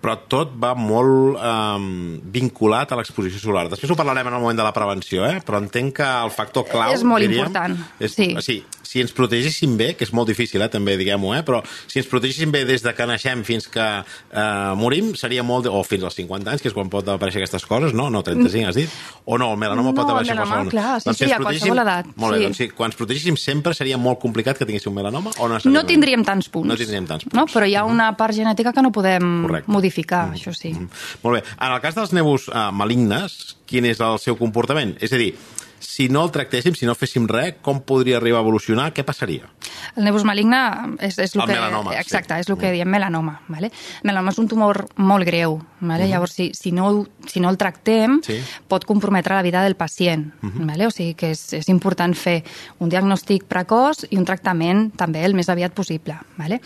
Però 0.00 0.14
tot 0.32 0.52
va 0.56 0.72
molt 0.78 1.36
eh, 1.36 2.20
vinculat 2.32 2.92
a 2.92 2.98
l'exposició 3.00 3.40
solar. 3.42 3.66
Després 3.68 3.92
ho 3.92 3.96
parlarem 3.98 4.30
en 4.30 4.38
el 4.38 4.40
moment 4.40 4.56
de 4.58 4.64
la 4.64 4.72
prevenció, 4.76 5.26
eh? 5.28 5.40
però 5.44 5.60
entenc 5.60 5.96
que 6.00 6.10
el 6.24 6.32
factor 6.32 6.64
clau... 6.70 6.94
És 6.96 7.04
molt 7.04 7.24
diríem, 7.26 7.44
important, 7.46 7.76
És, 8.00 8.14
sí. 8.16 8.32
sí. 8.40 8.60
Si 8.90 8.98
ens 8.98 9.12
protegíssim 9.14 9.76
bé, 9.78 9.92
que 9.94 10.02
és 10.02 10.10
molt 10.16 10.26
difícil, 10.26 10.62
eh, 10.64 10.70
també, 10.72 10.96
diguem-ho, 10.98 11.30
eh? 11.36 11.44
però 11.46 11.60
si 11.86 12.00
ens 12.00 12.08
protegíssim 12.10 12.50
bé 12.50 12.64
des 12.66 12.82
de 12.82 12.90
que 12.96 13.06
naixem 13.06 13.44
fins 13.46 13.68
que 13.70 13.84
eh, 13.84 14.72
morim, 14.80 15.12
seria 15.20 15.44
molt... 15.46 15.68
De... 15.68 15.70
O 15.70 15.84
fins 15.86 16.02
als 16.08 16.16
50 16.18 16.50
anys, 16.50 16.64
que 16.64 16.70
és 16.72 16.74
quan 16.74 16.88
pot 16.90 17.06
aparèixer 17.12 17.38
aquestes 17.42 17.68
coses, 17.68 17.92
no? 17.94 18.08
No, 18.10 18.24
35 18.26 18.66
has 18.72 18.78
dit? 18.80 18.96
O 19.30 19.36
no, 19.38 19.52
el 19.54 19.60
melanoma 19.60 19.92
No, 19.92 19.94
pot 19.94 20.10
aparèixer 20.10 20.34
a 20.34 20.40
melanoma, 20.40 20.64
qualsevol... 20.64 20.72
clar, 20.72 20.96
sí, 20.98 21.06
Doncs 21.06 21.20
si 21.20 21.24
sí, 21.24 21.28
ens 21.28 21.36
a 21.36 21.44
qualsevol 21.44 21.82
edat, 21.84 22.10
Molt 22.16 22.34
bé, 22.34 22.40
sí. 22.40 22.48
doncs 22.48 22.60
sí, 22.64 22.68
quan 22.74 22.90
ens 22.90 22.98
protegíssim 22.98 23.38
sempre 23.38 23.76
seria 23.78 24.00
molt 24.00 24.18
complicat 24.24 24.58
que 24.58 24.66
tinguéssim 24.66 24.90
un 24.90 24.98
melanoma 24.98 25.30
o 25.38 25.48
no 25.52 25.60
No 25.70 25.84
tindríem 25.86 26.24
tants 26.26 26.50
punts. 26.50 26.66
No 26.72 26.78
tindríem 26.80 27.06
tants 27.06 27.28
punts. 27.28 27.36
No? 27.38 27.46
Però 27.52 27.68
hi 27.68 27.76
ha 27.78 27.84
una 27.86 28.10
part 28.18 28.34
genètica 28.34 28.74
que 28.74 28.82
no 28.82 28.90
podem 28.90 29.30
Correcte. 29.46 29.70
modificar, 29.70 29.89
això 30.34 30.54
sí. 30.56 30.74
Mm. 30.74 30.90
Molt 31.24 31.40
bé. 31.40 31.44
En 31.58 31.72
el 31.72 31.80
cas 31.84 31.98
dels 31.98 32.14
nebus 32.16 32.48
uh, 32.48 32.68
malignes, 32.72 33.56
quin 33.66 33.88
és 33.90 34.00
el 34.00 34.20
seu 34.22 34.38
comportament? 34.40 34.96
És 35.02 35.12
a 35.12 35.20
dir, 35.20 35.34
si 35.80 36.08
no 36.12 36.22
el 36.26 36.30
tractéssim, 36.30 36.76
si 36.76 36.86
no 36.86 36.94
féssim 36.94 37.24
res, 37.28 37.56
com 37.64 37.80
podria 37.82 38.18
arribar 38.20 38.42
a 38.42 38.44
evolucionar? 38.44 38.90
Què 38.94 39.02
passaria? 39.06 39.48
El 39.96 40.04
nebus 40.04 40.26
maligne 40.28 40.58
és, 41.00 41.16
és 41.16 41.34
el, 41.34 41.40
El 41.40 41.48
que... 41.48 41.56
melanoma, 41.56 41.94
sí. 41.94 41.96
Mm. 41.96 42.04
Exacte, 42.04 42.38
és 42.44 42.50
el 42.52 42.58
que 42.60 42.72
diem 42.74 42.90
melanoma. 42.92 43.38
Vale? 43.48 43.72
Melanoma 44.04 44.34
és 44.34 44.40
un 44.42 44.48
tumor 44.50 44.82
molt 45.00 45.26
greu. 45.26 45.56
Vale? 45.80 46.06
Llavors, 46.10 46.36
si, 46.36 46.50
si, 46.54 46.70
no, 46.76 46.92
si 47.26 47.40
no 47.40 47.50
el 47.50 47.58
tractem, 47.60 48.20
Mm-hmm. 48.20 48.26
Sí. 48.26 48.36
Mm-hmm. 48.36 48.68
pot 48.68 48.84
comprometre 48.84 49.34
la 49.34 49.42
vida 49.42 49.62
del 49.64 49.76
pacient. 49.76 50.26
Vale? 50.42 50.86
O 50.86 50.90
sigui 50.92 51.14
que 51.18 51.32
és, 51.34 51.42
és 51.56 51.68
important 51.72 52.12
fer 52.14 52.40
un 52.80 52.90
diagnòstic 52.92 53.46
precoç 53.48 54.04
i 54.10 54.18
un 54.20 54.26
tractament 54.28 54.90
també 54.98 55.24
el 55.24 55.34
més 55.34 55.48
aviat 55.48 55.74
possible. 55.76 56.16
Vale? 56.38 56.60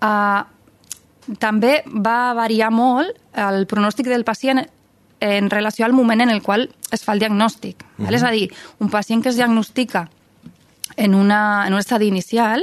Uh, 0.00 0.42
també 1.38 1.82
va 1.86 2.34
variar 2.34 2.70
molt 2.70 3.16
el 3.32 3.66
pronòstic 3.66 4.08
del 4.10 4.24
pacient 4.24 4.64
en 5.24 5.48
relació 5.50 5.86
al 5.86 5.94
moment 5.96 6.20
en 6.20 6.30
el 6.30 6.42
qual 6.42 6.68
es 6.92 7.04
fa 7.04 7.14
el 7.14 7.20
diagnòstic. 7.20 7.84
Mm 7.96 8.06
-hmm. 8.06 8.14
És 8.14 8.22
a 8.22 8.30
dir, 8.30 8.52
un 8.78 8.90
pacient 8.90 9.22
que 9.22 9.30
es 9.30 9.36
diagnostica 9.36 10.08
en, 10.96 11.14
una, 11.14 11.64
en 11.66 11.72
un 11.72 11.78
estadi 11.78 12.06
inicial 12.06 12.62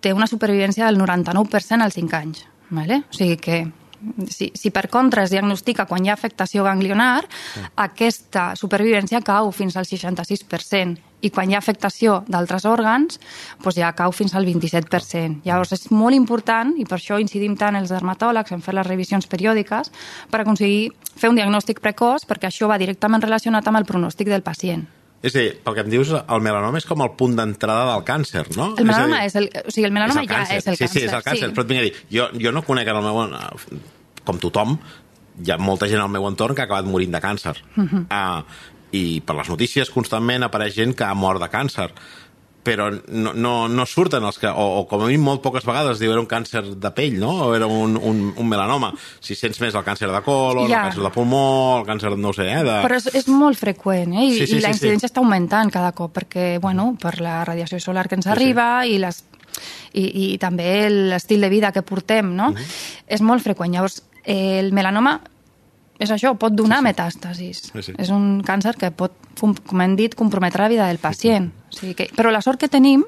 té 0.00 0.12
una 0.12 0.26
supervivència 0.26 0.86
del 0.86 0.98
99% 0.98 1.82
als 1.82 1.94
5 1.94 2.16
anys. 2.16 2.46
Vale? 2.70 3.04
O 3.10 3.12
sigui 3.12 3.36
que 3.36 3.72
si, 4.28 4.52
si 4.54 4.70
per 4.70 4.88
contra 4.88 5.24
es 5.24 5.30
diagnostica 5.30 5.86
quan 5.86 6.04
hi 6.04 6.10
ha 6.10 6.16
afectació 6.16 6.64
ganglionar, 6.64 7.26
aquesta 7.76 8.54
supervivència 8.56 9.22
cau 9.26 9.50
fins 9.52 9.76
al 9.76 9.86
66%, 9.88 11.07
i 11.20 11.30
quan 11.34 11.50
hi 11.50 11.56
ha 11.56 11.62
afectació 11.62 12.22
d'altres 12.30 12.66
òrgans, 12.68 13.18
doncs 13.62 13.78
ja 13.78 13.90
cau 13.98 14.12
fins 14.14 14.34
al 14.38 14.46
27%. 14.46 15.42
Llavors 15.46 15.74
és 15.74 15.88
molt 15.90 16.16
important, 16.16 16.74
i 16.78 16.86
per 16.88 16.98
això 16.98 17.18
incidim 17.22 17.56
tant 17.58 17.78
els 17.78 17.90
dermatòlegs 17.94 18.54
en 18.54 18.62
fer 18.62 18.76
les 18.78 18.86
revisions 18.86 19.26
periòdiques, 19.26 19.90
per 20.30 20.42
aconseguir 20.42 20.92
fer 21.18 21.32
un 21.32 21.40
diagnòstic 21.40 21.82
precoç, 21.82 22.28
perquè 22.28 22.52
això 22.52 22.70
va 22.70 22.78
directament 22.78 23.24
relacionat 23.24 23.66
amb 23.66 23.80
el 23.80 23.88
pronòstic 23.88 24.30
del 24.30 24.46
pacient. 24.46 24.86
És 25.18 25.34
a 25.34 25.40
dir, 25.40 25.56
pel 25.64 25.74
que 25.74 25.82
em 25.82 25.90
dius, 25.90 26.12
el 26.14 26.42
melanoma 26.44 26.78
és 26.78 26.86
com 26.86 27.02
el 27.02 27.10
punt 27.18 27.34
d'entrada 27.34 27.88
del 27.90 28.04
càncer, 28.06 28.44
no? 28.54 28.70
El 28.76 28.84
És 28.84 28.86
melanoma 28.86 29.18
dir, 29.18 29.26
és 29.26 29.36
el, 29.40 29.48
o 29.50 29.74
sigui, 29.74 29.88
el 29.88 29.94
melanoma 29.96 30.22
és 30.22 30.28
el 30.28 30.30
ja 30.30 30.36
càncer. 30.36 30.58
és 30.60 30.68
el 30.68 30.76
sí, 30.76 30.84
càncer. 30.84 31.00
Sí, 31.00 31.06
és 31.08 31.16
el 31.16 31.24
càncer, 31.26 31.50
però 31.56 31.64
et 31.64 31.72
vinc 31.72 31.82
a 31.82 31.86
dir, 31.88 31.92
jo, 32.14 32.28
jo 32.38 32.54
no 32.54 32.62
conec 32.66 32.90
en 32.92 33.00
el 33.00 33.08
meu... 33.08 33.48
Com 34.28 34.36
tothom, 34.36 34.74
hi 35.40 35.50
ha 35.50 35.56
molta 35.58 35.88
gent 35.88 36.02
al 36.02 36.10
meu 36.12 36.26
entorn 36.28 36.54
que 36.54 36.62
ha 36.62 36.68
acabat 36.68 36.86
morint 36.86 37.14
de 37.14 37.20
càncer. 37.24 37.56
Uh. 37.74 37.82
-huh. 37.82 38.02
uh, 38.06 38.42
I 38.92 39.20
per 39.20 39.36
les 39.36 39.50
notícies 39.52 39.90
constantment 39.92 40.46
apareix 40.46 40.74
gent 40.78 40.94
que 40.96 41.04
ha 41.04 41.14
mort 41.14 41.42
de 41.42 41.50
càncer 41.52 41.90
però 42.68 42.90
no, 43.08 43.32
no, 43.32 43.52
no 43.70 43.84
surten 43.88 44.24
els 44.28 44.36
que, 44.36 44.48
o, 44.50 44.64
o 44.80 44.82
com 44.90 45.00
a 45.00 45.06
mínim 45.08 45.22
molt 45.24 45.40
poques 45.40 45.64
vegades 45.64 46.00
diu 46.02 46.12
era 46.12 46.20
un 46.20 46.26
càncer 46.28 46.60
de 46.76 46.90
pell, 46.92 47.14
no? 47.20 47.30
O 47.46 47.54
era 47.56 47.68
un, 47.70 47.94
un, 47.96 48.18
un 48.36 48.48
melanoma. 48.50 48.90
Si 49.24 49.36
sents 49.38 49.60
més 49.62 49.76
el 49.78 49.86
càncer 49.86 50.10
de 50.12 50.20
colon, 50.26 50.66
Ja. 50.68 50.82
el 50.82 50.90
càncer 50.90 51.04
de 51.06 51.12
pulmó, 51.14 51.78
el 51.80 51.86
càncer, 51.88 52.12
no 52.20 52.34
sé, 52.36 52.48
eh? 52.50 52.60
De... 52.66 52.74
Però 52.84 52.98
és, 52.98 53.08
és 53.22 53.30
molt 53.32 53.56
freqüent, 53.56 54.12
eh? 54.18 54.26
I, 54.26 54.34
Sí, 54.42 54.50
sí, 54.50 54.58
i 54.58 54.60
la 54.60 54.74
sí, 54.74 54.76
incidència 54.82 55.08
sí. 55.08 55.12
està 55.14 55.22
augmentant 55.22 55.72
cada 55.72 55.94
cop, 55.96 56.12
perquè, 56.18 56.58
bueno, 56.60 56.90
per 57.00 57.14
la 57.24 57.38
radiació 57.48 57.80
solar 57.80 58.04
que 58.10 58.18
ens 58.18 58.28
sí. 58.28 58.34
arriba 58.34 58.68
i 58.84 58.98
les 59.00 59.22
i, 59.96 60.04
i 60.04 60.28
també 60.42 60.68
l'estil 60.90 61.40
de 61.40 61.48
vida 61.48 61.72
que 61.72 61.82
portem, 61.86 62.34
no? 62.36 62.50
Mhm. 62.52 62.68
És 63.16 63.24
molt 63.24 63.42
freqüent. 63.46 63.78
Llavors, 63.78 64.02
el 64.28 64.74
melanoma 64.76 65.20
és 65.98 66.10
això, 66.14 66.34
pot 66.38 66.54
donar 66.54 66.80
metàstasis. 66.86 67.64
Sí, 67.72 67.82
sí. 67.82 67.94
És 67.98 68.10
un 68.14 68.40
càncer 68.46 68.76
que 68.78 68.90
pot, 68.94 69.14
com 69.38 69.82
hem 69.82 69.96
dit, 69.98 70.14
comprometre 70.18 70.62
la 70.62 70.72
vida 70.72 70.86
del 70.86 71.00
pacient. 71.02 71.50
O 71.68 71.76
sigui 71.76 71.94
que, 71.98 72.08
però 72.14 72.30
la 72.34 72.42
sort 72.44 72.60
que 72.60 72.70
tenim 72.70 73.04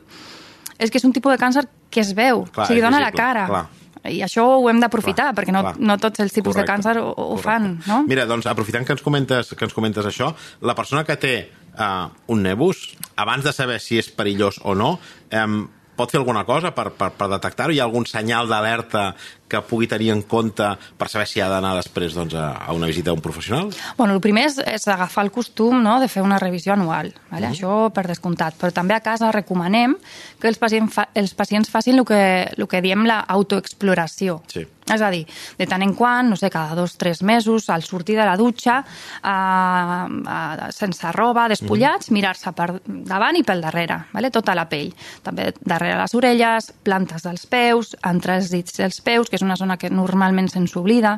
és 0.80 0.90
que 0.90 0.98
és 0.98 1.04
un 1.06 1.12
tipus 1.14 1.34
de 1.34 1.38
càncer 1.38 1.66
que 1.90 2.02
es 2.02 2.14
veu, 2.16 2.46
Clar, 2.50 2.64
o 2.64 2.68
sigui, 2.70 2.82
dona 2.82 2.98
la 2.98 3.10
visible, 3.10 3.22
cara. 3.22 3.46
clar. 3.50 3.66
I 4.08 4.22
això 4.24 4.46
ho 4.56 4.68
hem 4.70 4.78
d'aprofitar, 4.80 5.34
perquè 5.36 5.52
no, 5.52 5.60
clar. 5.60 5.74
no 5.76 5.96
tots 6.00 6.22
els 6.24 6.32
tipus 6.32 6.54
Correcte, 6.54 6.66
de 6.66 6.72
càncer 6.72 6.94
ho, 7.02 7.10
ho 7.10 7.34
correcte. 7.36 7.44
fan, 7.44 7.66
no? 7.86 7.98
Mira, 8.08 8.24
doncs, 8.26 8.48
aprofitant 8.48 8.86
que 8.88 8.96
ens 8.96 9.02
comentes, 9.04 9.52
que 9.52 9.66
ens 9.66 9.76
comentes 9.76 10.06
això, 10.08 10.30
la 10.64 10.74
persona 10.78 11.04
que 11.04 11.18
té 11.20 11.34
uh, 11.76 12.08
un 12.32 12.40
nebus, 12.42 12.94
abans 13.20 13.44
de 13.44 13.52
saber 13.52 13.76
si 13.78 14.00
és 14.00 14.08
perillós 14.08 14.62
o 14.64 14.74
no, 14.74 14.94
um, 15.36 15.60
pot 16.00 16.14
fer 16.14 16.20
alguna 16.22 16.46
cosa 16.48 16.72
per, 16.72 16.88
per, 16.96 17.10
per 17.12 17.28
detectar-ho? 17.34 17.74
Hi 17.76 17.82
ha 17.82 17.84
algun 17.84 18.08
senyal 18.08 18.48
d'alerta 18.48 19.10
que 19.50 19.60
pugui 19.66 19.88
tenir 19.90 20.12
en 20.14 20.22
compte 20.22 20.66
per 20.96 21.08
saber 21.10 21.26
si 21.28 21.42
ha 21.42 21.48
d'anar 21.50 21.74
després 21.76 22.14
doncs, 22.14 22.34
a, 22.38 22.52
a 22.64 22.72
una 22.76 22.86
visita 22.86 23.10
a 23.10 23.16
un 23.16 23.20
professional? 23.24 23.72
Bueno, 23.98 24.14
el 24.14 24.22
primer 24.22 24.46
és, 24.46 24.58
és 24.62 24.86
agafar 24.88 25.24
el 25.26 25.32
costum 25.34 25.82
no, 25.82 25.98
de 26.00 26.08
fer 26.08 26.22
una 26.22 26.38
revisió 26.38 26.72
anual, 26.76 27.12
vale? 27.30 27.48
Mhm. 27.48 27.52
això 27.54 27.90
per 27.92 28.06
descomptat. 28.06 28.54
Però 28.60 28.70
també 28.72 28.94
a 28.94 29.00
casa 29.04 29.32
recomanem 29.34 29.96
que 30.40 30.48
els 30.48 30.58
pacients, 30.58 30.94
fa, 30.94 31.08
els 31.14 31.34
pacients 31.34 31.68
facin 31.70 31.98
el 31.98 32.06
que, 32.06 32.20
el 32.56 32.68
que 32.70 32.80
diem 32.80 33.04
l'autoexploració. 33.06 34.42
Sí. 34.46 34.66
És 34.90 35.02
a 35.06 35.10
dir, 35.12 35.22
de 35.54 35.66
tant 35.70 35.84
en 35.84 35.92
quant, 35.94 36.26
no 36.32 36.34
sé, 36.34 36.48
cada 36.50 36.74
dos 36.74 36.96
o 36.96 36.98
tres 36.98 37.20
mesos, 37.22 37.68
al 37.70 37.84
sortir 37.86 38.16
de 38.18 38.24
la 38.26 38.36
dutxa, 38.36 38.80
eh, 39.22 40.06
eh, 40.34 40.72
sense 40.74 41.12
roba, 41.12 41.48
despullats, 41.48 42.10
Mhm. 42.10 42.14
mirar-se 42.14 42.52
per 42.52 42.80
davant 42.84 43.36
i 43.36 43.44
pel 43.44 43.60
darrere, 43.60 44.06
vale? 44.12 44.30
tota 44.30 44.54
la 44.54 44.68
pell. 44.68 44.92
També 45.22 45.52
darrere 45.60 45.96
les 46.00 46.14
orelles, 46.14 46.72
plantes 46.82 47.22
dels 47.22 47.46
peus, 47.46 47.96
entre 48.04 48.36
els 48.36 48.50
dits 48.50 48.72
dels 48.78 49.00
peus, 49.00 49.28
que 49.30 49.36
és 49.40 49.46
una 49.46 49.56
zona 49.56 49.78
que 49.80 49.90
normalment 49.90 50.52
se'ns 50.52 50.76
oblida, 50.76 51.16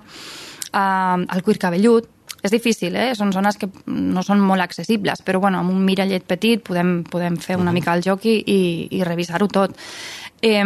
eh, 0.73 1.27
el 1.35 1.43
cuir 1.43 1.59
cabellut, 1.59 2.09
és 2.43 2.51
difícil, 2.51 2.97
eh? 2.99 3.13
són 3.15 3.31
zones 3.31 3.55
que 3.59 3.69
no 3.87 4.23
són 4.27 4.41
molt 4.43 4.65
accessibles, 4.65 5.21
però 5.23 5.39
bueno, 5.39 5.61
amb 5.63 5.71
un 5.71 5.85
mirallet 5.87 6.25
petit 6.27 6.63
podem, 6.67 7.05
podem 7.07 7.37
fer 7.39 7.55
una 7.61 7.71
mica 7.75 7.95
el 7.95 8.03
joc 8.03 8.25
i, 8.27 8.41
i, 8.43 8.59
i 8.99 9.05
revisar-ho 9.07 9.47
tot. 9.47 9.77
Eh, 10.43 10.65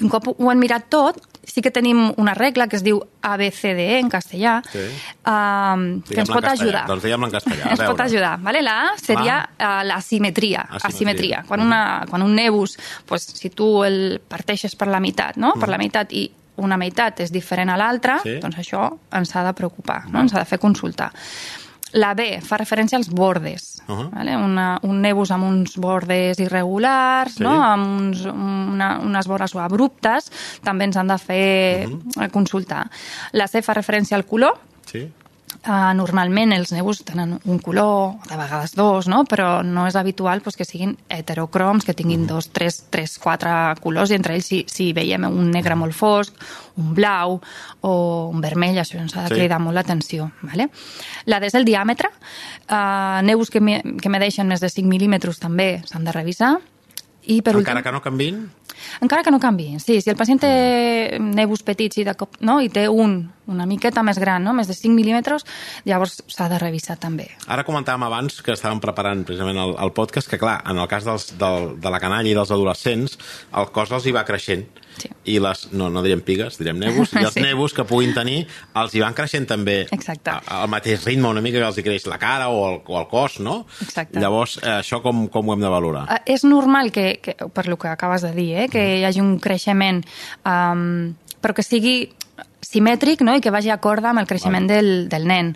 un 0.00 0.10
cop 0.10 0.32
ho 0.32 0.50
hem 0.50 0.58
mirat 0.58 0.88
tot, 0.90 1.20
sí 1.44 1.60
que 1.62 1.70
tenim 1.70 2.08
una 2.18 2.32
regla 2.34 2.66
que 2.66 2.74
es 2.78 2.82
diu 2.82 3.02
ABCDE 3.22 4.00
en 4.00 4.08
castellà, 4.10 4.56
Sí. 4.66 4.80
eh, 4.80 6.02
que 6.08 6.20
ens 6.24 6.30
pot 6.32 6.42
castellà. 6.42 6.52
ajudar. 6.58 6.84
Doncs 6.88 7.04
diguem-la 7.04 7.28
en 7.28 7.34
castellà. 7.36 7.64
Ens 7.76 7.82
pot 7.84 8.00
ajudar. 8.00 8.36
Vale? 8.42 8.62
La 8.64 8.78
A 8.88 8.94
seria 8.98 9.40
uh, 9.44 9.82
l'asimetria. 9.86 10.64
Asimetria. 10.70 10.88
Asimetria. 10.90 11.44
Quan, 11.46 11.60
una, 11.60 11.82
quan 12.10 12.22
un 12.24 12.34
nebus, 12.34 12.78
pues, 13.06 13.28
si 13.38 13.50
tu 13.50 13.84
el 13.84 14.22
parteixes 14.26 14.74
per 14.74 14.88
la 14.88 14.98
meitat, 15.04 15.36
no? 15.36 15.52
per 15.60 15.68
la 15.68 15.78
meitat 15.78 16.10
i 16.16 16.30
una 16.56 16.76
meitat 16.76 17.20
és 17.20 17.32
diferent 17.32 17.70
a 17.70 17.76
l'altra, 17.76 18.20
Sí. 18.22 18.38
doncs 18.40 18.56
això 18.56 18.98
ens 19.12 19.34
ha 19.36 19.44
de 19.44 19.52
preocupar, 19.52 20.04
no? 20.10 20.20
ens 20.20 20.34
ha 20.34 20.38
de 20.38 20.44
fer 20.44 20.58
consultar. 20.58 21.12
La 21.94 22.12
B 22.14 22.40
fa 22.42 22.56
referència 22.58 22.96
als 22.98 23.08
bordes, 23.08 23.82
uh. 23.86 23.94
-huh. 23.94 24.10
vale? 24.10 24.36
una, 24.36 24.78
un 24.82 25.00
nebus 25.00 25.30
amb 25.30 25.44
uns 25.44 25.76
bordes 25.76 26.40
irregulars, 26.40 27.34
Sí. 27.34 27.42
no? 27.42 27.62
amb 27.62 28.00
uns, 28.00 28.24
una, 28.24 28.98
unes 28.98 29.26
vores 29.26 29.54
abruptes, 29.54 30.30
també 30.62 30.84
ens 30.84 30.96
han 30.96 31.06
de 31.08 31.18
fer 31.18 31.86
uh 31.86 31.92
-huh. 31.92 32.30
consultar. 32.30 32.90
La 33.32 33.46
C 33.46 33.62
fa 33.62 33.74
referència 33.74 34.16
al 34.16 34.24
color, 34.24 34.58
Sí? 34.86 35.10
Uh, 35.64 35.94
normalment 35.96 36.52
els 36.52 36.74
nebus 36.76 36.98
tenen 37.08 37.38
un 37.48 37.58
color, 37.58 38.18
de 38.28 38.36
vegades 38.36 38.74
dos, 38.76 39.06
no? 39.08 39.22
però 39.24 39.62
no 39.64 39.86
és 39.88 39.96
habitual 39.96 40.42
pues, 40.44 40.58
que 40.60 40.66
siguin 40.68 40.90
heterocroms, 41.08 41.86
que 41.88 41.94
tinguin 41.96 42.26
dos, 42.28 42.50
tres, 42.52 42.82
tres, 42.92 43.14
quatre 43.18 43.48
colors, 43.80 44.10
i 44.12 44.18
entre 44.18 44.34
ells 44.36 44.44
si, 44.52 44.58
si 44.68 44.90
veiem 44.92 45.24
un 45.24 45.48
negre 45.54 45.72
molt 45.80 45.96
fosc, 45.96 46.36
un 46.76 46.92
blau 46.94 47.38
o 47.80 47.94
un 48.28 48.44
vermell, 48.44 48.76
això 48.82 49.00
ens 49.00 49.16
ha 49.16 49.22
de 49.24 49.32
Sí. 49.32 49.40
cridar 49.40 49.58
molt 49.58 49.74
l'atenció. 49.78 50.28
Vale? 50.42 50.68
La 51.24 51.40
D 51.40 51.48
és 51.48 51.54
el 51.56 51.64
diàmetre. 51.64 52.10
Uh, 52.68 53.22
nebus 53.24 53.48
que, 53.48 53.60
me, 53.64 53.80
que 54.02 54.12
medeixen 54.12 54.46
més 54.46 54.60
de 54.60 54.68
5 54.68 54.84
mil·límetres 54.88 55.40
també 55.40 55.78
s'han 55.88 56.04
de 56.04 56.12
revisar. 56.12 56.58
I 57.24 57.40
per 57.40 57.54
Encara 57.56 57.78
últim, 57.80 57.84
que 57.88 57.92
no 57.92 58.02
canvin? 58.04 58.42
encara 59.00 59.22
que 59.22 59.30
no 59.30 59.38
canvi, 59.40 59.78
sí. 59.80 60.00
Si 60.02 60.10
el 60.10 60.16
pacient 60.16 60.40
té 60.42 61.16
nebus 61.20 61.62
petits 61.64 61.96
i 61.96 62.04
de 62.04 62.12
cop, 62.18 62.36
no? 62.44 62.58
i 62.60 62.68
té 62.68 62.88
un 62.88 63.30
una 63.46 63.66
miqueta 63.66 64.02
més 64.02 64.18
gran, 64.18 64.42
no? 64.44 64.52
més 64.54 64.68
de 64.68 64.74
5 64.74 64.94
mil·límetres, 64.94 65.44
llavors 65.84 66.22
s'ha 66.28 66.48
de 66.48 66.58
revisar 66.58 66.96
també. 67.00 67.28
Ara 67.46 67.64
comentàvem 67.64 68.02
abans 68.06 68.40
que 68.42 68.52
estàvem 68.56 68.80
preparant 68.80 69.24
precisament 69.24 69.58
el, 69.60 69.74
el 69.80 69.92
podcast 69.92 70.30
que, 70.30 70.38
clar, 70.38 70.60
en 70.70 70.78
el 70.78 70.88
cas 70.88 71.04
dels, 71.04 71.32
del, 71.38 71.74
de 71.80 71.90
la 71.92 72.00
canalla 72.00 72.28
i 72.30 72.34
dels 72.34 72.50
adolescents, 72.54 73.18
el 73.56 73.68
cos 73.74 73.92
els 73.92 74.06
hi 74.06 74.12
va 74.16 74.24
creixent. 74.24 74.64
Sí. 74.94 75.08
I 75.26 75.40
les, 75.42 75.64
no, 75.74 75.88
no 75.90 76.04
direm 76.04 76.20
pigues, 76.22 76.54
direm 76.60 76.78
nebus, 76.78 77.12
i 77.18 77.22
els 77.26 77.34
Sí. 77.34 77.42
nebus 77.42 77.72
que 77.74 77.82
puguin 77.84 78.12
tenir 78.14 78.44
els 78.78 78.92
hi 78.94 79.00
van 79.02 79.12
creixent 79.16 79.48
també 79.50 79.80
Exacte. 79.90 80.30
a- 80.30 80.60
al 80.62 80.68
mateix 80.70 81.02
ritme 81.04 81.26
una 81.28 81.42
mica 81.42 81.58
que 81.58 81.66
els 81.66 81.78
hi 81.78 81.82
creix 81.82 82.06
la 82.06 82.18
cara 82.22 82.46
o 82.48 82.60
el, 82.68 82.76
o 82.86 83.00
el 83.00 83.08
cos, 83.10 83.40
no? 83.42 83.66
Exacte. 83.82 84.20
Llavors, 84.22 84.60
eh, 84.62 84.70
això 84.78 85.02
com, 85.02 85.26
com 85.34 85.48
ho 85.50 85.56
hem 85.56 85.64
de 85.66 85.72
valorar? 85.72 86.04
Eh, 86.14 86.20
És 86.36 86.44
normal 86.46 86.92
que, 86.94 87.18
que, 87.20 87.34
per 87.52 87.66
lo 87.66 87.76
que 87.76 87.88
acabes 87.90 88.22
de 88.22 88.30
dir, 88.38 88.52
eh, 88.54 88.68
que 88.70 88.84
hi 89.00 89.04
hagi 89.04 89.20
un 89.20 89.40
creixement, 89.42 90.04
um, 90.46 91.14
però 91.42 91.52
que 91.58 91.66
sigui 91.66 91.96
simètric 92.74 93.22
no? 93.22 93.34
i 93.38 93.40
que 93.44 93.52
vagi 93.54 93.70
acorde 93.70 94.10
amb 94.10 94.20
el 94.24 94.26
creixement 94.30 94.66
del, 94.70 95.08
del 95.08 95.26
nen. 95.30 95.54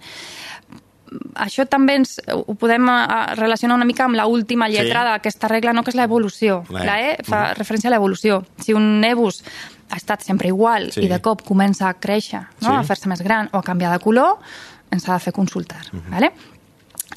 Això 1.41 1.65
també 1.65 1.95
ens, 1.97 2.19
ho 2.29 2.53
podem 2.61 2.85
eh, 2.93 2.99
relacionar 3.39 3.79
una 3.79 3.87
mica 3.89 4.05
amb 4.05 4.19
l'última 4.19 4.67
lletra 4.69 5.03
Sí. 5.07 5.09
d'aquesta 5.15 5.49
regla, 5.49 5.73
no? 5.73 5.83
que 5.83 5.91
és 5.91 5.97
l'evolució. 5.97 6.63
La 6.69 6.83
E. 6.83 6.87
La 6.87 6.97
E 7.01 7.15
fa 7.25 7.41
referència 7.57 7.89
a 7.89 7.95
l'evolució. 7.95 8.43
Si 8.61 8.75
un 8.77 9.01
nebus 9.01 9.41
ha 9.89 9.97
estat 9.97 10.21
sempre 10.21 10.49
igual 10.53 10.91
Sí. 10.93 11.07
i 11.07 11.09
de 11.09 11.17
cop 11.25 11.41
comença 11.49 11.89
a 11.89 11.95
créixer, 11.95 12.43
no? 12.61 12.69
Sí. 12.69 12.77
a 12.77 12.85
fer-se 12.85 13.09
més 13.09 13.23
gran 13.25 13.49
o 13.53 13.59
a 13.59 13.63
canviar 13.65 13.93
de 13.97 14.03
color, 14.05 14.37
ens 14.93 15.09
ha 15.09 15.15
de 15.15 15.21
fer 15.21 15.33
consultar. 15.33 15.81
vale? 16.11 16.33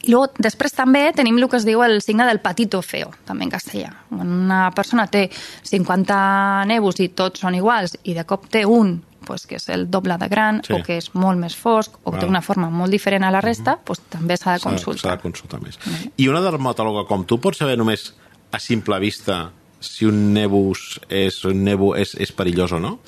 I 0.04 0.10
luego, 0.10 0.32
després 0.40 0.72
també 0.74 1.12
tenim 1.14 1.38
el 1.38 1.50
que 1.50 1.58
es 1.60 1.66
diu 1.68 1.84
el 1.84 2.00
signe 2.02 2.26
del 2.26 2.40
patito 2.40 2.80
feo, 2.82 3.12
també 3.28 3.44
en 3.44 3.52
castellà. 3.52 3.92
Quan 4.10 4.26
una 4.32 4.72
persona 4.72 5.06
té 5.08 5.30
50 5.62 6.64
nebus 6.66 7.00
i 7.04 7.10
tots 7.10 7.42
són 7.44 7.56
iguals 7.56 7.98
i 8.04 8.14
de 8.16 8.24
cop 8.26 8.48
té 8.50 8.64
un 8.66 9.04
pues, 9.26 9.46
que 9.48 9.56
és 9.56 9.70
el 9.70 9.90
doble 9.90 10.18
de 10.18 10.28
gran 10.28 10.62
Sí. 10.64 10.74
o 10.74 10.84
que 10.84 10.98
és 10.98 11.14
molt 11.16 11.40
més 11.40 11.56
fosc 11.56 11.92
o 12.04 12.12
que 12.12 12.20
té 12.20 12.26
una 12.26 12.42
forma 12.42 12.70
molt 12.70 12.92
diferent 12.92 13.24
a 13.24 13.32
la 13.32 13.42
resta, 13.42 13.78
pues, 13.84 14.00
també 14.10 14.38
s'ha 14.38 14.54
de 14.54 14.60
consultar. 14.60 15.02
S'ha 15.12 15.16
de 15.18 15.22
consultar 15.22 15.62
més. 15.62 15.80
I 16.18 16.28
una 16.28 16.42
dermatòloga 16.42 17.08
com 17.08 17.26
tu 17.26 17.40
pot 17.40 17.56
saber 17.56 17.78
només 17.78 18.14
a 18.52 18.60
simple 18.60 19.00
vista 19.00 19.52
si 19.80 20.06
un 20.06 20.32
nebus 20.34 21.00
és, 21.10 21.44
un 21.46 21.64
nebu 21.64 21.96
és, 21.96 22.14
és 22.16 22.32
perillós 22.32 22.72
o 22.72 22.80
no? 22.80 23.00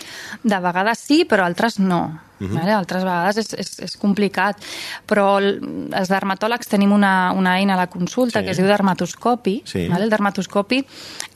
De 0.44 0.58
vegades 0.60 0.98
sí, 1.00 1.24
però 1.30 1.44
altres 1.46 1.78
no. 1.80 2.20
Uh 2.40 2.46
Mhm. 2.46 2.52
-huh. 2.52 2.60
vale? 2.60 2.72
Altres 2.74 3.04
vegades 3.04 3.38
és, 3.38 3.54
és, 3.54 3.80
és 3.80 3.96
complicat. 3.98 4.58
Però 5.08 5.38
el- 5.38 5.90
els 5.94 6.10
dermatòlegs 6.10 6.68
tenim 6.68 6.92
una, 6.92 7.32
una 7.32 7.60
eina 7.60 7.76
a 7.76 7.78
la 7.78 7.88
consulta 7.88 8.40
Sí. 8.40 8.46
que 8.46 8.52
es 8.52 8.58
diu 8.58 8.66
dermatoscopi. 8.66 9.62
Sí. 9.66 9.88
Vale? 9.88 10.04
El 10.06 10.10
dermatoscopi 10.10 10.86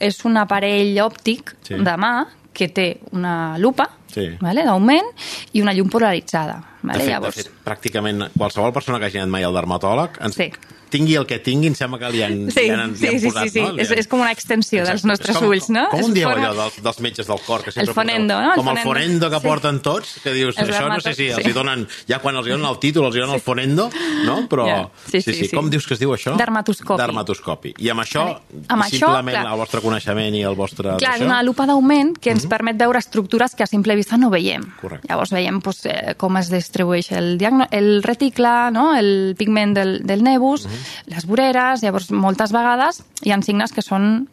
és 0.00 0.24
un 0.24 0.36
aparell 0.36 0.98
òptic 0.98 1.54
Sí. 1.62 1.74
de 1.74 1.96
mà 1.96 2.26
que 2.52 2.68
té 2.68 3.00
una 3.12 3.56
lupa 3.58 3.90
Sí. 4.12 4.30
vale? 4.40 4.64
d'augment 4.64 5.08
i 5.52 5.62
una 5.64 5.74
llum 5.76 5.88
polaritzada. 5.92 6.58
Vale? 6.82 6.98
De 6.98 7.04
fet, 7.04 7.12
Llavors, 7.12 7.36
de 7.36 7.42
fet, 7.42 7.52
pràcticament 7.64 8.28
qualsevol 8.38 8.72
persona 8.72 8.98
que 9.00 9.06
hagi 9.06 9.18
anat 9.18 9.28
mai 9.30 9.42
al 9.44 9.54
dermatòleg, 9.54 10.10
ens, 10.22 10.36
Sí. 10.36 10.52
tingui 10.90 11.16
el 11.16 11.26
que 11.26 11.38
tingui, 11.38 11.66
em 11.66 11.74
sembla 11.74 11.98
que 11.98 12.08
li 12.10 12.22
han, 12.22 12.50
Sí, 12.50 12.60
li 12.62 12.70
han, 12.70 12.92
li 12.92 12.96
sí, 12.96 13.06
han 13.08 13.18
sí, 13.20 13.26
posat, 13.26 13.42
sí, 13.44 13.50
sí. 13.50 13.60
no? 13.60 13.72
Li 13.72 13.82
És, 13.82 13.90
han- 13.90 13.98
és 13.98 14.06
com 14.08 14.20
una 14.20 14.30
extensió 14.32 14.78
dels 14.86 14.90
Exacte. 15.02 15.08
nostres 15.08 15.30
És 15.36 15.42
com, 15.42 15.48
ulls, 15.50 15.68
no? 15.68 15.88
Com 15.90 16.00
en 16.00 16.14
dieu 16.14 16.28
allò 16.30 16.54
dels, 16.54 16.82
dels 16.82 17.00
metges 17.00 17.26
del 17.26 17.40
cor? 17.44 17.62
Que 17.62 17.72
sempre 17.72 17.90
El 17.90 17.94
fonendo, 17.94 18.34
poseu? 18.34 18.46
no? 18.46 18.54
El 18.54 18.56
Com 18.56 18.68
el 18.68 18.78
fonendo. 18.78 18.88
fonendo 18.88 19.30
que 19.30 19.40
Sí. 19.40 19.46
porten 19.46 19.80
tots, 19.82 20.20
que 20.22 20.32
dius, 20.32 20.56
Els 20.56 20.70
això 20.70 20.88
no 20.88 21.00
sé 21.00 21.12
si 21.14 21.24
dermatos- 21.24 21.36
els 21.36 21.44
sí. 21.44 21.50
hi 21.50 21.52
donen, 21.52 21.88
ja 22.08 22.18
quan 22.20 22.36
els 22.36 22.46
donen 22.46 22.64
el 22.66 22.78
títol, 22.78 23.04
els 23.06 23.14
donen 23.16 23.34
el 23.34 23.40
fonendo, 23.40 23.90
no? 24.24 24.48
Però, 24.48 24.66
Ja. 24.66 24.88
Sí, 25.10 25.20
sí, 25.20 25.34
sí. 25.34 25.48
Com 25.54 25.68
dius 25.68 25.86
que 25.86 25.92
es 25.94 26.00
diu 26.00 26.10
això? 26.14 26.36
Dermatoscopi. 26.36 27.02
Dermatoscopi. 27.02 27.74
I 27.78 27.88
amb 27.90 28.00
això. 28.00 28.40
Amb 28.68 28.84
simplement 28.84 29.44
el 29.46 29.56
vostre 29.58 29.80
coneixement 29.82 30.34
i 30.34 30.42
el 30.42 30.54
vostre... 30.54 30.96
Clar, 30.96 31.16
és 31.16 31.20
una 31.22 31.42
lupa 31.42 31.66
d'augment 31.66 32.16
que 32.18 32.30
ens 32.30 32.46
permet 32.46 32.78
veure 32.78 32.98
estructures 32.98 33.54
que 33.54 33.62
a 33.64 33.66
simple 33.66 33.94
vista 33.94 34.16
no 34.16 34.30
veiem. 34.30 34.62
Correcte. 34.80 35.06
Llavors 35.08 35.30
veiem 35.32 35.60
pues, 35.60 35.84
eh, 35.84 36.14
com 36.16 36.34
es 36.38 36.48
distribueix 36.68 37.10
el, 37.16 37.36
diagno 37.40 37.66
el 37.72 38.02
reticle, 38.04 38.70
no? 38.76 38.90
el 38.96 39.34
pigment 39.40 39.74
del, 39.78 39.94
del 40.06 40.22
nebus, 40.26 40.68
les 41.08 41.26
voreres, 41.26 41.82
llavors 41.82 42.12
moltes 42.12 42.52
vegades 42.54 43.02
hi 43.24 43.32
ha 43.32 43.40
signes 43.42 43.72
que 43.72 43.84
són 43.84 44.26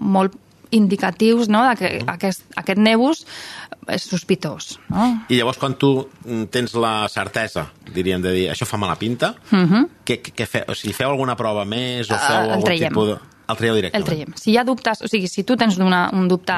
molt 0.00 0.38
indicatius 0.72 1.50
no? 1.52 1.66
de 1.68 1.76
que 1.76 1.90
aquest, 2.08 2.46
aquest 2.56 2.80
nebus 2.80 3.26
és 3.92 4.04
sospitós. 4.08 4.78
No? 4.88 5.08
I 5.28 5.36
llavors, 5.36 5.58
quan 5.60 5.74
tu 5.76 5.90
mm, 6.24 6.46
tens 6.54 6.72
la 6.78 7.08
certesa, 7.12 7.66
diríem 7.92 8.22
de 8.24 8.32
dir, 8.32 8.46
això 8.52 8.64
fa 8.68 8.78
mala 8.80 8.96
pinta, 8.96 9.34
què, 9.50 10.20
què, 10.22 10.32
què 10.32 10.46
feu? 10.48 10.64
O 10.72 10.76
sigui, 10.78 10.94
feu 10.96 11.10
alguna 11.10 11.36
prova 11.36 11.66
més 11.68 12.08
o. 12.08 12.16
Ah, 12.16 12.22
feu 12.24 12.38
el 12.46 12.54
algun 12.56 12.68
traiem. 12.70 12.88
tipus 12.88 13.12
de... 13.12 13.18
El 13.52 13.58
traieu 13.58 13.74
El 13.74 13.80
directament. 13.82 14.06
traiem. 14.06 14.36
Si 14.38 14.52
hi 14.52 14.56
ha 14.56 14.62
dubtes, 14.64 15.02
o 15.04 15.10
sigui, 15.10 15.26
si 15.28 15.42
tu 15.44 15.58
tens 15.60 15.76
una, 15.82 16.06
un 16.14 16.28
dubte 16.30 16.54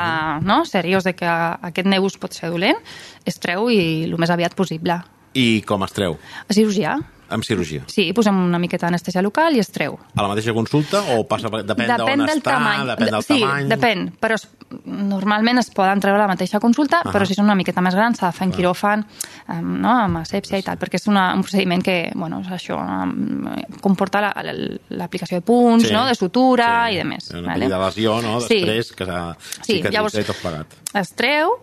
no, 0.46 0.60
seriós 0.68 1.08
de 1.08 1.14
que 1.16 1.26
aquest 1.26 1.88
nebus 1.90 2.18
pot 2.22 2.36
ser 2.36 2.52
dolent, 2.52 2.78
es 3.26 3.40
treu 3.42 3.66
i 3.72 4.04
el 4.04 4.14
més 4.20 4.30
aviat 4.30 4.54
possible. 4.54 5.00
I 5.34 5.62
com 5.66 5.82
es 5.84 5.92
treu? 5.92 6.16
A 6.48 6.52
cirurgià, 6.54 6.94
Amb 7.34 7.42
cirurgia. 7.42 7.82
sí, 7.88 8.12
posem 8.14 8.36
una 8.36 8.58
miqueta 8.60 8.86
d'anestèsia 8.86 9.22
local 9.24 9.56
i 9.56 9.58
es 9.58 9.70
treu. 9.72 9.96
A 10.14 10.22
la 10.22 10.28
mateixa 10.28 10.52
consulta 10.54 11.00
o 11.16 11.24
passa, 11.26 11.48
depèn, 11.48 11.66
depèn 11.66 11.96
d'on 11.96 12.26
del 12.28 12.38
està, 12.38 12.52
tamany. 12.52 12.84
depèn 12.92 13.10
del 13.10 13.22
sí, 13.24 13.38
tamany... 13.40 13.68
depèn, 13.72 14.02
però 14.20 14.34
es- 14.36 14.46
normalment 14.84 15.58
es 15.58 15.70
poden 15.74 15.98
treure 16.04 16.20
a 16.20 16.26
la 16.26 16.28
mateixa 16.30 16.60
consulta, 16.60 17.00
Ahà. 17.02 17.10
però 17.14 17.26
si 17.26 17.34
són 17.34 17.46
una 17.48 17.56
miqueta 17.58 17.80
més 17.82 17.94
grans 17.96 18.18
s'ha 18.20 18.28
de 18.30 18.36
fer 18.36 18.46
en 18.46 18.52
quiròfan, 18.54 19.02
um, 19.48 19.72
no? 19.82 19.90
amb 20.04 20.20
asèpsia 20.20 20.60
i 20.60 20.62
tal, 20.66 20.78
perquè 20.78 21.00
és 21.00 21.08
una, 21.10 21.32
un 21.34 21.42
procediment 21.42 21.82
que, 21.82 21.96
bueno, 22.14 22.40
és 22.44 22.52
això, 22.54 22.78
um, 22.78 23.48
comporta 23.80 24.20
la- 24.20 24.34
la- 24.44 24.54
l'aplicació 25.00 25.40
de 25.40 25.42
punts, 25.48 25.90
no? 25.90 26.04
de 26.06 26.14
sutura 26.14 26.90
i 26.92 26.96
de 27.00 27.04
més. 27.08 27.30
Una 27.34 27.54
vale? 27.56 27.68
de 27.72 27.78
lesió, 27.88 28.20
no? 28.22 28.38
Sí. 28.44 28.60
Després, 28.62 28.92
que 28.92 29.06
s'ha 29.06 29.36
Sí, 29.40 29.80
cicatritza 29.80 29.96
llavors- 29.98 30.20
i 30.20 30.24
tot 30.28 30.36
plegat. 30.44 30.66
Es 30.94 31.14
treu 31.18 31.56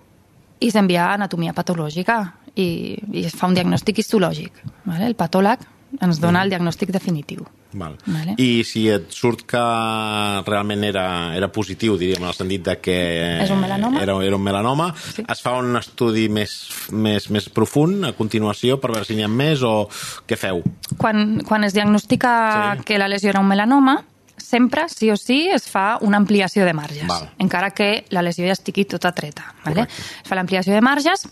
i 0.59 0.69
s'envia 0.69 1.07
a 1.11 1.13
anatomia 1.15 1.53
patològica 1.53 2.33
i, 2.55 2.97
i 3.11 3.25
es 3.25 3.35
fa 3.35 3.47
un 3.47 3.53
diagnòstic 3.55 3.99
histològic. 4.03 4.51
Vale? 4.85 5.05
El 5.07 5.15
patòleg 5.15 5.59
ens 6.01 6.19
dona 6.23 6.43
el 6.43 6.49
diagnòstic 6.49 6.91
definitiu. 6.91 7.45
Val. 7.73 7.97
Vale. 8.05 8.33
I 8.39 8.63
si 8.67 8.85
et 8.91 9.11
surt 9.15 9.45
que 9.47 9.59
realment 10.45 10.83
era, 10.83 11.05
era 11.37 11.47
positiu, 11.51 11.95
diríem, 11.99 12.21
en 12.23 12.27
el 12.27 12.35
sentit 12.35 12.65
de 12.67 12.75
que 12.83 12.95
És 13.45 13.51
un 13.53 13.61
melanoma? 13.61 14.01
era, 14.03 14.15
era 14.23 14.35
un 14.35 14.43
melanoma, 14.43 14.93
Sí. 15.15 15.23
es 15.27 15.41
fa 15.41 15.53
un 15.59 15.75
estudi 15.79 16.27
més, 16.29 16.69
més, 16.91 17.29
més 17.29 17.47
profund 17.49 18.05
a 18.05 18.13
continuació 18.13 18.79
per 18.79 18.91
veure 18.91 19.05
si 19.07 19.15
n'hi 19.15 19.23
ha 19.23 19.31
més 19.31 19.63
o 19.63 19.87
què 20.27 20.35
feu? 20.37 20.61
Quan, 20.97 21.41
quan 21.47 21.63
es 21.63 21.73
diagnostica 21.73 22.75
Sí. 22.77 22.83
que 22.83 22.97
la 22.99 23.07
lesió 23.07 23.29
era 23.29 23.39
un 23.39 23.47
melanoma, 23.47 24.03
sempre, 24.37 24.89
sí 24.89 25.09
o 25.11 25.15
sí, 25.17 25.47
es 25.47 25.67
fa 25.69 25.97
una 26.01 26.17
ampliació 26.17 26.65
de 26.65 26.73
marges, 26.73 27.07
Val. 27.07 27.29
encara 27.39 27.71
que 27.71 28.05
la 28.09 28.21
lesió 28.21 28.45
ja 28.45 28.51
estigui 28.53 28.83
tota 28.85 29.11
treta. 29.13 29.53
Vale? 29.63 29.85
Correcte. 29.85 30.01
Es 30.23 30.27
fa 30.27 30.35
l'ampliació 30.35 30.73
de 30.73 30.81
marges 30.81 31.27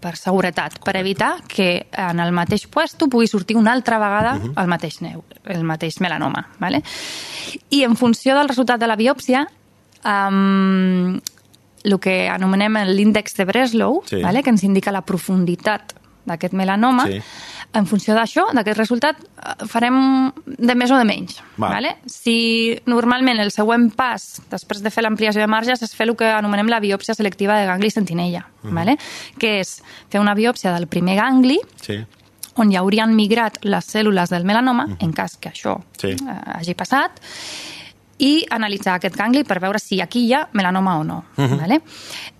per 0.00 0.16
seguretat, 0.16 0.78
per 0.84 0.96
evitar 0.96 1.42
que 1.48 1.86
en 1.92 2.20
el 2.20 2.32
mateix 2.32 2.66
puesto 2.66 3.08
pugui 3.08 3.26
sortir 3.26 3.56
una 3.56 3.72
altra 3.72 3.98
vegada 3.98 4.34
Mhm. 4.34 4.52
el 4.56 4.66
mateix 4.66 5.00
neu, 5.02 5.24
el 5.44 5.64
mateix 5.64 6.00
melanoma. 6.00 6.48
Vale? 6.58 6.82
I 7.70 7.82
en 7.84 7.96
funció 7.96 8.36
del 8.36 8.48
resultat 8.48 8.80
de 8.80 8.86
la 8.86 8.96
biòpsia, 8.96 9.46
um, 10.04 11.20
el 11.84 11.98
que 12.00 12.28
anomenem 12.28 12.76
l'índex 12.86 13.34
de 13.36 13.44
Breslow, 13.44 14.02
Sí. 14.06 14.22
vale? 14.22 14.42
que 14.42 14.50
ens 14.50 14.62
indica 14.64 14.92
la 14.92 15.02
profunditat 15.02 15.94
d'aquest 16.24 16.54
melanoma, 16.54 17.06
Sí. 17.06 17.20
en 17.74 17.86
funció 17.86 18.14
d'això, 18.14 18.52
d'aquest 18.52 18.76
resultat, 18.78 19.16
eh, 19.18 19.66
farem 19.66 20.32
de 20.46 20.74
més 20.74 20.90
o 20.90 20.96
de 20.98 21.04
menys. 21.04 21.40
Val. 21.56 21.72
Vale? 21.72 21.96
Si 22.06 22.78
normalment 22.86 23.40
el 23.40 23.50
següent 23.50 23.90
pas, 23.94 24.40
després 24.50 24.82
de 24.82 24.90
fer 24.90 25.02
l'ampliació 25.02 25.40
de 25.40 25.46
marges, 25.48 25.82
és 25.82 25.94
fer 25.94 26.08
el 26.08 26.14
que 26.16 26.24
anomenem 26.30 26.68
la 26.68 26.80
biòpsia 26.80 27.14
selectiva 27.14 27.58
de 27.58 27.66
gangli 27.66 27.90
sentinella, 27.90 28.46
Mhm. 28.62 28.74
vale? 28.74 28.98
que 29.38 29.60
és 29.60 29.82
fer 30.10 30.20
una 30.20 30.34
biòpsia 30.34 30.72
del 30.74 30.86
primer 30.86 31.16
gangli, 31.16 31.58
Sí. 31.80 32.04
on 32.56 32.70
ja 32.70 32.80
haurien 32.80 33.14
migrat 33.16 33.58
les 33.64 33.94
cèl·lules 33.94 34.28
del 34.28 34.44
melanoma, 34.44 34.86
en 35.00 35.12
cas 35.12 35.36
que 35.38 35.48
això. 35.50 35.80
Sí. 35.96 36.08
eh, 36.08 36.16
hagi 36.58 36.74
passat, 36.74 37.12
i 38.22 38.44
analitzar 38.54 38.94
aquest 39.00 39.16
gangli 39.18 39.42
per 39.44 39.58
veure 39.62 39.80
si 39.82 39.98
aquí 40.00 40.20
hi 40.28 40.32
ha 40.36 40.44
melanoma 40.54 40.98
o 41.00 41.04
no. 41.04 41.24
Mhm. 41.36 41.58
vale? 41.58 41.80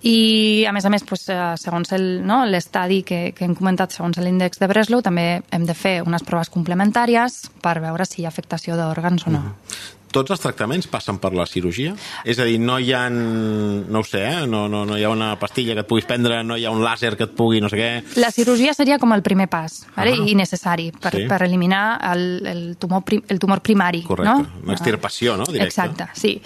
I, 0.02 0.64
a 0.68 0.72
més 0.72 0.84
a 0.86 0.90
més, 0.90 1.02
doncs, 1.06 1.26
segons 1.62 1.92
el- 1.92 2.20
no, 2.26 2.44
l'estadi 2.46 3.02
que, 3.02 3.32
que 3.34 3.44
hem 3.44 3.54
comentat, 3.58 3.92
segons 3.92 4.18
l'índex 4.18 4.58
de 4.62 4.68
Breslow, 4.70 5.02
també 5.02 5.42
hem 5.50 5.66
de 5.66 5.74
fer 5.74 6.00
unes 6.06 6.22
proves 6.22 6.50
complementàries 6.50 7.50
per 7.62 7.80
veure 7.80 8.06
si 8.06 8.22
hi 8.22 8.26
ha 8.26 8.28
afectació 8.32 8.76
d'òrgans 8.78 9.26
o 9.26 9.30
no. 9.30 9.40
Mhm. 9.40 9.98
Tots 10.12 10.30
els 10.34 10.40
tractaments 10.42 10.86
passen 10.92 11.18
per 11.22 11.32
la 11.34 11.46
cirurgia? 11.48 11.94
És 12.28 12.38
a 12.38 12.44
dir, 12.44 12.58
no 12.60 12.78
hi 12.78 12.92
ha... 12.92 13.06
No 13.10 14.00
ho 14.02 14.04
sé, 14.04 14.22
eh? 14.28 14.46
no, 14.46 14.66
no, 14.68 14.84
no 14.88 14.98
hi 14.98 15.04
ha 15.04 15.10
una 15.10 15.32
pastilla 15.40 15.74
que 15.74 15.80
et 15.86 15.88
puguis 15.88 16.04
prendre, 16.08 16.42
no 16.44 16.56
hi 16.60 16.66
ha 16.68 16.70
un 16.74 16.82
làser 16.84 17.14
que 17.16 17.24
et 17.24 17.34
pugui 17.36 17.60
no 17.64 17.70
sé 17.72 17.80
què... 17.80 17.90
La 18.20 18.30
cirurgia 18.30 18.74
seria 18.76 18.98
com 19.02 19.12
el 19.16 19.22
primer 19.24 19.48
pas, 19.48 19.82
vale? 19.96 20.12
Ah. 20.20 20.28
i 20.28 20.36
necessari, 20.38 20.90
per, 20.92 21.12
Sí. 21.16 21.26
per 21.28 21.40
eliminar 21.48 21.98
el, 22.12 22.22
el, 22.46 22.62
tumor 22.76 23.02
prim, 23.08 23.22
el 23.28 23.38
tumor 23.42 23.60
primari. 23.64 24.02
Correcte. 24.06 24.30
no? 24.30 24.62
Una 24.64 24.74
extirpació, 24.76 25.36
no? 25.36 25.44
Directa. 25.50 25.88
Exacte, 25.88 26.08
sí. 26.18 26.36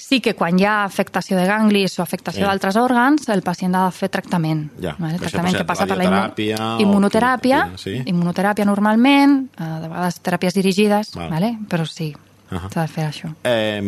Sí 0.00 0.20
que 0.24 0.32
quan 0.34 0.56
hi 0.58 0.64
ha 0.64 0.84
afectació 0.86 1.36
de 1.36 1.44
ganglis 1.46 1.98
o 1.98 2.02
afectació 2.02 2.40
Sí. 2.40 2.46
d'altres 2.48 2.76
òrgans, 2.80 3.28
el 3.28 3.42
pacient 3.46 3.74
ha 3.76 3.84
de 3.84 3.92
fer 3.92 4.08
tractament. 4.08 4.70
Ja, 4.80 4.94
Vale? 4.98 5.18
això 5.18 5.26
Tractament 5.28 5.58
que 5.60 5.64
passa 5.68 5.86
per 5.86 5.98
la 5.98 6.06
immunoteràpia, 6.08 6.56
quimioteràpia, 6.80 7.60
sí. 7.78 8.00
immunoteràpia 8.06 8.64
normalment, 8.66 9.36
eh, 9.58 9.68
de 9.84 9.88
vegades 9.92 10.18
teràpies 10.24 10.54
dirigides, 10.56 11.12
Val. 11.14 11.30
vale? 11.30 11.52
però 11.68 11.86
sí, 11.86 12.14
Ahà. 12.50 12.68
s'ha 12.72 12.82
de 12.82 12.88
fer 12.88 13.04
això. 13.08 13.30
Eh, 13.44 13.80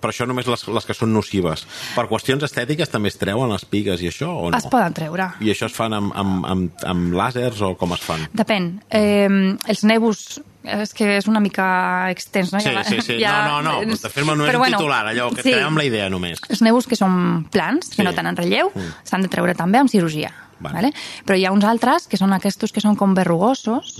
però 0.00 0.10
això 0.12 0.26
només 0.28 0.46
les, 0.46 0.66
les 0.68 0.84
que 0.84 0.94
són 0.94 1.12
nocives. 1.12 1.66
Per 1.96 2.06
qüestions 2.10 2.42
estètiques 2.44 2.88
també 2.92 3.08
es 3.08 3.16
treuen 3.16 3.50
les 3.50 3.64
pigues 3.64 4.02
i 4.02 4.08
això, 4.10 4.28
o 4.28 4.50
no? 4.50 4.56
Es 4.58 4.66
poden 4.66 4.92
treure. 4.92 5.30
I 5.40 5.50
això 5.54 5.66
es 5.66 5.72
fan 5.72 5.92
amb, 5.96 6.12
amb, 6.14 6.44
amb, 6.46 6.70
amb 6.84 7.12
làsers 7.14 7.60
o 7.62 7.74
com 7.76 7.92
es 7.96 8.00
fan? 8.04 8.26
Depèn. 8.34 8.80
Eh, 8.90 9.28
els 9.68 9.84
nebus 9.84 10.40
és 10.62 10.92
que 10.94 11.16
és 11.16 11.26
una 11.26 11.40
mica 11.42 12.08
extens, 12.12 12.52
no? 12.52 12.60
Sí, 12.60 12.70
Ja- 12.70 12.84
sí, 12.84 13.00
sí. 13.00 13.16
ja- 13.18 13.48
no, 13.48 13.62
no, 13.62 13.80
no. 13.82 13.96
De 13.96 14.08
fer-me 14.08 14.36
només 14.36 14.52
Però 14.54 14.60
un 14.62 14.70
titular, 14.70 15.06
allò, 15.10 15.32
que 15.34 15.42
sí. 15.42 15.54
amb 15.54 15.76
la 15.76 15.84
idea 15.84 16.08
només. 16.08 16.38
Els 16.48 16.62
nebus 16.62 16.86
que 16.86 16.94
són 16.94 17.48
plans, 17.50 17.88
que 17.88 17.96
Sí. 17.96 18.02
no 18.04 18.12
tenen 18.14 18.36
relleu, 18.36 18.70
Mm. 18.74 18.92
s'han 19.02 19.22
de 19.22 19.28
treure 19.28 19.54
també 19.54 19.78
amb 19.78 19.90
cirurgia. 19.90 20.30
Vale. 20.60 20.74
Vale. 20.76 20.92
Però 21.26 21.36
hi 21.36 21.44
ha 21.44 21.50
uns 21.50 21.64
altres 21.64 22.06
que 22.06 22.16
són 22.16 22.32
aquests 22.32 22.70
que 22.70 22.80
són 22.80 22.94
com 22.94 23.14
verrugosos, 23.14 23.96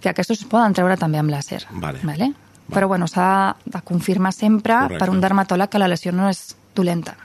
que 0.00 0.08
aquests 0.08 0.30
es 0.30 0.44
poden 0.44 0.72
treure 0.72 0.96
també 0.96 1.18
amb 1.18 1.28
làser. 1.30 1.66
Mhm. 1.70 1.80
Vale. 1.80 1.98
Vale? 2.02 2.32
Però 2.68 2.86
bueno, 2.88 3.06
s'ha 3.08 3.56
de 3.64 3.80
confirmar 3.82 4.32
sempre 4.32 4.74
Correcte. 4.74 4.98
per 4.98 5.10
un 5.10 5.20
dermatòleg 5.20 5.68
que 5.70 5.78
la 5.78 5.88
lesió 5.88 6.12
no 6.12 6.28
és 6.28 6.54
dolenta. 6.74 7.16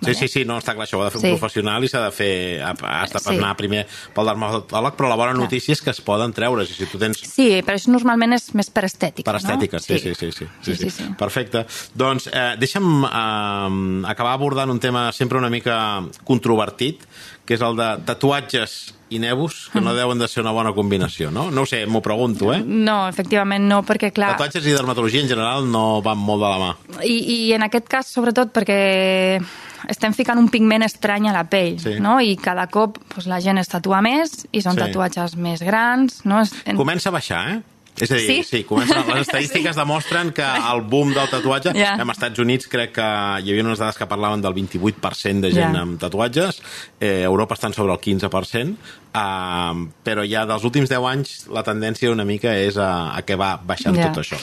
Sí, 0.00 0.12
sí, 0.14 0.28
sí, 0.28 0.44
no, 0.46 0.54
està 0.60 0.76
clar, 0.76 0.86
això 0.86 0.94
ho 0.98 1.02
ha 1.02 1.06
de 1.06 1.10
fer 1.10 1.20
Sí. 1.20 1.26
un 1.32 1.38
professional 1.40 1.82
i 1.82 1.88
s'ha 1.88 2.04
de 2.04 2.10
fer, 2.12 2.62
has 2.62 3.10
de 3.12 3.18
Sí. 3.18 3.34
anar 3.36 3.56
primer 3.56 3.84
pel 4.14 4.26
dermatòleg, 4.26 4.94
però 4.94 5.08
la 5.08 5.16
bona 5.16 5.32
notícia 5.34 5.72
és 5.72 5.82
que 5.82 5.90
es 5.90 6.00
poden 6.00 6.32
treure, 6.32 6.64
si 6.66 6.86
tu 6.86 6.98
tens 6.98 7.18
Sí, 7.18 7.62
però 7.66 7.74
això 7.74 7.88
normalment 7.90 8.32
és 8.32 8.54
més 8.54 8.70
per 8.70 8.84
estètica, 8.84 9.24
Per 9.32 9.40
estètica, 9.40 9.76
no? 9.78 9.80
sí, 9.80 9.98
sí, 9.98 10.14
sí. 10.14 10.30
sí, 10.30 10.46
sí, 10.46 10.46
Sí, 10.62 10.76
sí, 10.76 10.90
sí. 10.90 11.04
Perfecte. 11.18 11.66
Doncs 11.94 12.28
eh, 12.32 12.54
deixa'm 12.56 13.04
eh, 13.06 14.08
acabar 14.08 14.34
abordant 14.34 14.70
un 14.70 14.78
tema 14.78 15.10
sempre 15.10 15.36
una 15.38 15.50
mica 15.50 16.04
controvertit, 16.24 17.02
que 17.44 17.54
és 17.54 17.60
el 17.60 17.74
de 17.76 17.98
tatuatges 18.04 18.94
i 19.10 19.18
nebus, 19.18 19.70
que 19.72 19.80
no 19.80 19.94
deuen 19.96 20.18
de 20.20 20.28
ser 20.28 20.42
una 20.42 20.52
bona 20.52 20.72
combinació, 20.76 21.30
no? 21.32 21.46
No 21.50 21.62
ho 21.62 21.66
sé, 21.66 21.86
m'ho 21.86 22.02
pregunto, 22.04 22.52
eh? 22.52 22.60
No, 22.64 23.06
efectivament 23.08 23.64
no, 23.68 23.82
perquè 23.86 24.10
clar... 24.12 24.34
Tatuatges 24.36 24.66
i 24.68 24.74
dermatologia 24.76 25.22
en 25.24 25.28
general 25.30 25.64
no 25.70 26.02
van 26.04 26.18
molt 26.20 26.42
de 26.44 26.50
la 26.52 26.58
mà. 26.60 26.70
I, 27.04 27.16
I 27.48 27.52
en 27.56 27.64
aquest 27.64 27.88
cas, 27.88 28.10
sobretot, 28.12 28.52
perquè 28.52 29.40
estem 29.88 30.12
ficant 30.12 30.38
un 30.40 30.48
pigment 30.52 30.84
estrany 30.84 31.28
a 31.30 31.32
la 31.32 31.44
pell, 31.48 31.78
Sí. 31.80 31.96
no? 32.02 32.18
I 32.20 32.36
cada 32.36 32.66
cop 32.68 32.98
doncs, 33.14 33.26
la 33.30 33.40
gent 33.40 33.58
es 33.62 33.68
tatua 33.72 34.02
més 34.04 34.46
i 34.52 34.60
són 34.60 34.74
Sí. 34.76 34.82
tatuatges 34.84 35.36
més 35.36 35.62
grans, 35.62 36.20
no? 36.28 36.42
Comença 36.76 37.08
a 37.08 37.12
baixar, 37.16 37.42
eh? 37.56 37.60
És 38.02 38.10
a 38.10 38.14
dir, 38.16 38.26
sí, 38.26 38.36
Sí? 38.42 38.58
sí 38.58 38.64
comença, 38.64 39.02
les 39.06 39.22
estadístiques 39.28 39.76
demostren 39.76 40.32
que 40.32 40.42
el 40.44 40.82
boom 40.82 41.14
del 41.14 41.28
tatuatge... 41.28 41.72
Ja. 41.76 41.94
En 42.00 42.10
Estats 42.10 42.38
Units 42.38 42.68
crec 42.70 42.92
que 42.98 43.02
hi 43.42 43.50
havia 43.52 43.64
unes 43.64 43.78
dades 43.78 43.96
que 43.98 44.06
parlaven 44.10 44.40
del 44.44 44.54
28% 44.54 45.40
de 45.40 45.50
gent 45.52 45.74
Ja. 45.74 45.82
amb 45.82 45.98
tatuatges, 46.00 46.62
eh, 47.00 47.22
Europa 47.24 47.54
estan 47.58 47.72
sobre 47.74 47.92
el 47.92 48.00
15%, 48.00 48.76
eh, 49.14 49.88
però 50.04 50.24
ja 50.28 50.44
dels 50.46 50.64
últims 50.64 50.88
10 50.90 51.04
anys 51.10 51.46
la 51.52 51.62
tendència 51.66 52.10
una 52.12 52.24
mica 52.28 52.54
és 52.56 52.76
a, 52.78 53.14
a 53.16 53.22
que 53.22 53.36
va 53.36 53.56
baixant 53.62 53.96
Ja. 53.98 54.10
tot 54.12 54.22
això. 54.24 54.38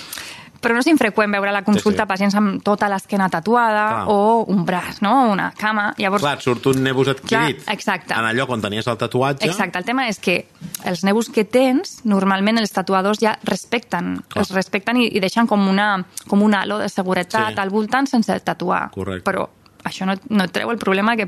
Però 0.65 0.73
no 0.73 0.82
és 0.82 0.88
infreqüent 0.89 1.32
veure 1.36 1.51
la 1.54 1.62
consulta 1.62 2.01
Sí, 2.04 2.06
sí. 2.06 2.10
pacients 2.10 2.36
amb 2.39 2.63
tota 2.65 2.89
l'esquena 2.89 3.30
tatuada 3.30 3.84
Clar. 3.91 4.06
o 4.10 4.45
un 4.49 4.63
braç, 4.65 5.01
no? 5.06 5.30
Una 5.32 5.51
cama. 5.56 5.91
Llavors, 6.01 6.23
Clar, 6.23 6.41
surt 6.41 6.65
un 6.71 6.82
nebus 6.84 7.08
adquirit 7.13 7.62
Clar, 7.63 7.75
exacte. 7.75 8.13
en 8.17 8.25
allò 8.25 8.47
on 8.49 8.62
tenies 8.62 8.88
el 8.88 8.97
tatuatge. 8.97 9.45
Exacte, 9.45 9.78
el 9.78 9.86
tema 9.86 10.08
és 10.10 10.17
que 10.19 10.47
els 10.84 11.04
nebus 11.06 11.30
que 11.30 11.45
tens, 11.45 11.99
normalment 12.04 12.58
els 12.58 12.71
tatuadors 12.73 13.19
ja 13.21 13.38
respecten, 13.43 14.23
Clar. 14.28 14.41
els 14.41 14.51
respecten 14.56 14.97
i, 14.97 15.08
i 15.15 15.19
deixen 15.19 15.45
com, 15.47 15.67
una, 15.69 16.04
com 16.28 16.41
un 16.41 16.56
halo 16.56 16.80
de 16.80 16.89
seguretat 16.89 17.54
Sí. 17.54 17.60
al 17.62 17.69
voltant 17.69 18.08
sense 18.08 18.39
tatuar. 18.39 18.89
Correcte. 18.91 19.23
Però 19.30 19.47
això 19.86 20.06
no, 20.10 20.15
no 20.30 20.47
treu 20.49 20.71
el 20.71 20.80
problema 20.82 21.15
que 21.15 21.28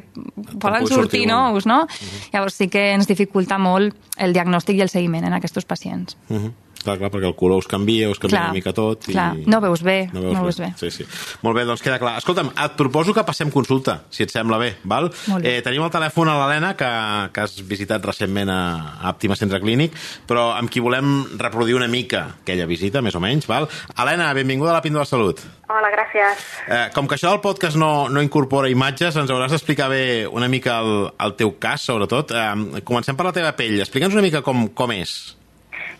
poden 0.59 0.87
sortir 0.87 1.27
un. 1.27 1.27
Mhm. 1.27 1.53
nous, 1.53 1.65
no? 1.69 1.87
Llavors 2.33 2.55
sí 2.55 2.67
que 2.67 2.93
ens 2.93 3.07
dificulta 3.07 3.59
molt 3.59 3.95
el 4.17 4.33
diagnòstic 4.33 4.77
i 4.77 4.81
el 4.81 4.89
seguiment 4.89 5.25
en 5.25 5.33
aquests 5.33 5.65
pacients. 5.65 6.17
Uh 6.29 6.37
-huh. 6.37 6.51
Clar, 6.83 6.97
clar, 7.01 7.09
perquè 7.11 7.27
el 7.27 7.35
color 7.35 7.59
us 7.63 7.67
canvia, 7.67 8.09
us 8.09 8.19
canvia 8.21 8.37
Clar, 8.37 8.49
una 8.51 8.57
mica 8.57 8.73
tot. 8.75 9.07
I... 9.09 9.13
clar. 9.15 9.35
No 9.49 9.59
veus 9.63 9.81
bé, 9.83 9.97
No 10.13 10.21
veus, 10.21 10.33
no 10.37 10.39
bé. 10.39 10.45
veus 10.47 10.59
bé. 10.61 10.69
Sí, 10.79 10.91
sí. 10.91 11.07
Molt 11.43 11.57
bé, 11.57 11.65
doncs 11.67 11.81
queda 11.83 11.97
clar. 11.99 12.15
Escolta'm, 12.21 12.51
et 12.53 12.75
proposo 12.79 13.13
que 13.15 13.23
passem 13.27 13.51
consulta, 13.51 14.01
si 14.13 14.23
et 14.23 14.31
sembla 14.33 14.59
bé, 14.61 14.73
val? 14.87 15.09
Bé. 15.41 15.57
Eh, 15.57 15.61
tenim 15.65 15.83
al 15.83 15.91
telèfon 15.93 16.29
a 16.31 16.37
l'Helena, 16.39 16.73
que, 16.79 16.89
que 17.35 17.43
has 17.43 17.57
visitat 17.67 18.05
recentment 18.07 18.49
a, 18.53 18.59
a 19.01 19.11
Àptima 19.11 19.35
Centre 19.39 19.59
Clínic, 19.63 19.95
però 20.29 20.51
amb 20.55 20.71
qui 20.71 20.83
volem 20.83 21.25
reproduir 21.39 21.75
una 21.79 21.87
mica 21.91 22.23
aquella 22.41 22.67
visita, 22.69 23.01
més 23.03 23.15
o 23.17 23.21
menys, 23.23 23.47
val? 23.49 23.67
Helena, 23.97 24.29
benvinguda 24.37 24.71
a 24.75 24.77
la 24.79 24.83
Píndola 24.85 25.03
de 25.07 25.11
Salut. 25.11 25.41
Hola, 25.67 25.89
gràcies. 25.91 26.43
Eh, 26.71 26.83
com 26.95 27.07
que 27.09 27.17
això 27.17 27.33
del 27.33 27.41
podcast 27.43 27.75
no, 27.75 28.07
no 28.07 28.21
incorpora 28.23 28.69
imatges, 28.71 29.17
ens 29.19 29.31
hauràs 29.33 29.51
d'explicar 29.51 29.89
bé 29.91 30.03
una 30.31 30.47
mica 30.47 30.77
el, 30.79 31.09
el 31.19 31.35
teu 31.39 31.57
cas, 31.59 31.83
sobretot. 31.89 32.31
Eh, 32.31 32.83
comencem 32.87 33.17
per 33.19 33.27
la 33.27 33.33
teva 33.35 33.51
pell. 33.57 33.75
Explica'ns 33.83 34.15
una 34.15 34.23
mica 34.23 34.39
com, 34.45 34.69
com 34.77 34.93
és. 34.95 35.17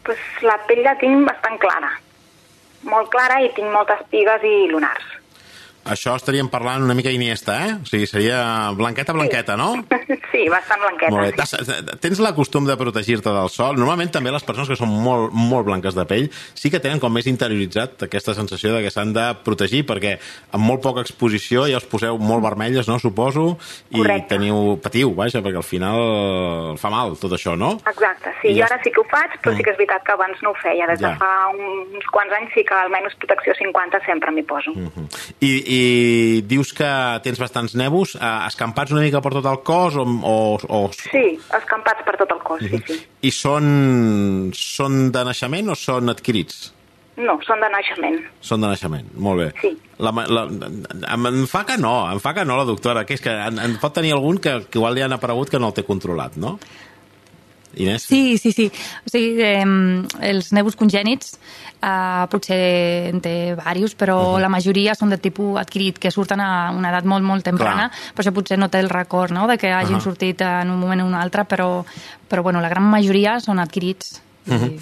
Pues 0.07 0.19
la 0.39 0.53
pell 0.69 0.85
la 0.85 0.93
tinc 0.95 1.25
bastant 1.27 1.57
clara. 1.59 1.89
Molt 2.87 3.09
clara 3.11 3.41
i 3.43 3.49
tinc 3.57 3.67
moltes 3.73 4.05
pigues 4.07 4.45
i 4.47 4.53
lunars. 4.71 5.16
Això 5.89 6.15
estaríem 6.15 6.49
parlant 6.49 6.83
una 6.83 6.93
mica 6.93 7.11
Iniesta, 7.11 7.55
eh? 7.67 7.73
O 7.81 7.85
sigui, 7.85 8.07
seria 8.07 8.71
blanqueta, 8.77 9.13
blanqueta, 9.13 9.57
no? 9.57 9.73
Sí, 10.31 10.43
bastant 10.51 10.81
blanqueta. 10.83 11.09
Molt 11.11 11.37
bé. 11.37 11.45
sí. 11.47 11.97
Tens 12.03 12.19
la 12.19 12.33
costum 12.35 12.65
de 12.67 12.75
protegir-te 12.77 13.31
del 13.31 13.49
sol? 13.49 13.77
Normalment 13.79 14.11
també 14.11 14.29
les 14.31 14.43
persones 14.43 14.67
que 14.69 14.75
són 14.75 14.89
molt, 14.91 15.31
molt 15.33 15.65
blanques 15.65 15.95
de 15.95 16.03
pell 16.05 16.27
sí 16.53 16.69
que 16.69 16.81
tenen 16.83 16.99
com 16.99 17.13
més 17.15 17.25
interioritzat 17.31 18.03
aquesta 18.05 18.35
sensació 18.35 18.73
de 18.75 18.83
que 18.83 18.91
s'han 18.91 19.13
de 19.15 19.23
protegir 19.45 19.85
perquè 19.87 20.17
amb 20.51 20.63
molt 20.67 20.83
poca 20.83 21.01
exposició 21.01 21.63
ja 21.71 21.79
us 21.79 21.87
poseu 21.89 22.19
molt 22.19 22.43
vermelles, 22.43 22.87
no? 22.91 22.99
Suposo, 22.99 23.57
i 23.89 24.01
Correcte. 24.01 24.35
teniu, 24.35 24.75
patiu, 24.83 25.13
vaja, 25.15 25.41
perquè 25.41 25.57
al 25.63 25.65
final 25.65 26.75
fa 26.77 26.91
mal 26.93 27.15
tot 27.17 27.33
això, 27.37 27.55
no? 27.57 27.71
Exacte, 27.87 28.33
sí, 28.41 28.49
I 28.51 28.57
jo 28.59 28.59
ja- 28.59 28.69
ara 28.69 28.81
sí 28.83 28.91
que 28.91 29.01
ho 29.01 29.07
faig, 29.09 29.39
però 29.41 29.53
Mm. 29.53 29.57
sí 29.57 29.63
que 29.63 29.71
és 29.71 29.77
veritat 29.77 30.03
que 30.03 30.11
abans 30.11 30.37
no 30.43 30.51
ho 30.51 30.57
feia. 30.61 30.85
Des 30.87 30.99
Ja. 30.99 31.11
de 31.13 31.17
fa 31.17 31.31
uns 31.55 32.05
quants 32.11 32.33
anys 32.33 32.51
sí 32.53 32.63
que 32.67 32.73
almenys 32.75 33.15
protecció 33.15 33.53
50 33.57 34.03
sempre 34.05 34.31
m'hi 34.31 34.43
poso. 34.43 34.71
Mhm. 34.75 35.07
I, 35.39 35.51
I 35.65 35.76
dius 36.47 36.73
que 36.77 36.89
tens 37.25 37.39
bastants 37.41 37.75
nebus, 37.79 38.15
eh, 38.17 38.31
escampats 38.47 38.93
una 38.95 39.03
mica 39.05 39.21
per 39.23 39.33
tot 39.37 39.49
el 39.49 39.59
cos 39.67 39.97
o... 39.99 40.05
o, 40.05 40.37
o... 40.57 40.81
Sí, 40.95 41.25
escampats 41.57 42.05
per 42.07 42.15
tot 42.21 42.33
el 42.35 42.41
cos, 42.45 42.63
sí, 42.63 42.81
sí. 42.87 42.97
I 43.27 43.33
són, 43.35 43.69
són 44.55 45.07
de 45.15 45.23
naixement 45.27 45.73
o 45.73 45.77
són 45.79 46.13
adquirits? 46.13 46.73
No, 47.17 47.33
són 47.41 47.63
de 47.63 47.69
naixement. 47.73 48.19
Són 48.45 48.61
de 48.61 48.69
naixement, 48.69 49.07
molt 49.25 49.41
bé. 49.41 49.47
Sí. 49.63 49.71
La, 50.05 50.11
la, 50.29 50.43
em, 51.15 51.29
em 51.31 51.45
fa 51.49 51.63
que 51.65 51.79
no, 51.81 51.95
em 52.11 52.19
fa 52.21 52.35
que 52.37 52.43
no 52.45 52.59
la 52.59 52.67
doctora, 52.67 53.07
que 53.09 53.17
és 53.17 53.23
que 53.25 53.33
en, 53.33 53.57
en 53.63 53.79
pot 53.81 53.95
tenir 53.97 54.13
algun 54.13 54.37
que, 54.37 54.53
que 54.69 54.77
igual 54.77 54.93
li 54.93 55.01
han 55.01 55.15
aparegut 55.17 55.49
que 55.49 55.57
no 55.57 55.71
el 55.71 55.77
té 55.79 55.85
controlat, 55.87 56.37
no? 56.37 56.59
Inés? 57.77 58.03
Sí, 58.03 58.37
sí, 58.37 58.51
sí. 58.51 58.71
O 59.05 59.09
sigui, 59.09 59.41
eh, 59.41 59.63
els 60.29 60.51
nebus 60.53 60.75
congènits 60.75 61.37
eh, 61.81 62.25
potser 62.31 62.59
en 63.11 63.21
té 63.21 63.33
diversos, 63.55 63.95
però 63.99 64.37
la 64.41 64.49
majoria 64.49 64.95
són 64.97 65.09
de 65.13 65.19
tipus 65.21 65.59
adquirit, 65.61 65.99
que 65.99 66.11
surten 66.11 66.41
a 66.41 66.71
una 66.75 66.89
edat 66.89 67.05
molt, 67.05 67.25
molt 67.25 67.45
temprana, 67.45 67.89
Clar. 67.89 68.13
per 68.15 68.25
això 68.25 68.33
potser 68.33 68.57
no 68.57 68.69
té 68.73 68.79
el 68.79 68.89
record 68.89 69.31
no? 69.35 69.47
de 69.47 69.57
que 69.57 69.71
hagin 69.71 69.99
Ahà. 69.99 70.03
sortit 70.03 70.41
en 70.41 70.71
un 70.73 70.79
moment 70.79 71.01
o 71.01 71.05
un 71.05 71.15
altre, 71.15 71.45
però, 71.45 71.83
però 72.29 72.43
bueno, 72.43 72.61
la 72.61 72.69
gran 72.69 72.83
majoria 72.83 73.39
són 73.39 73.59
adquirits. 73.59 74.21
I- 74.47 74.79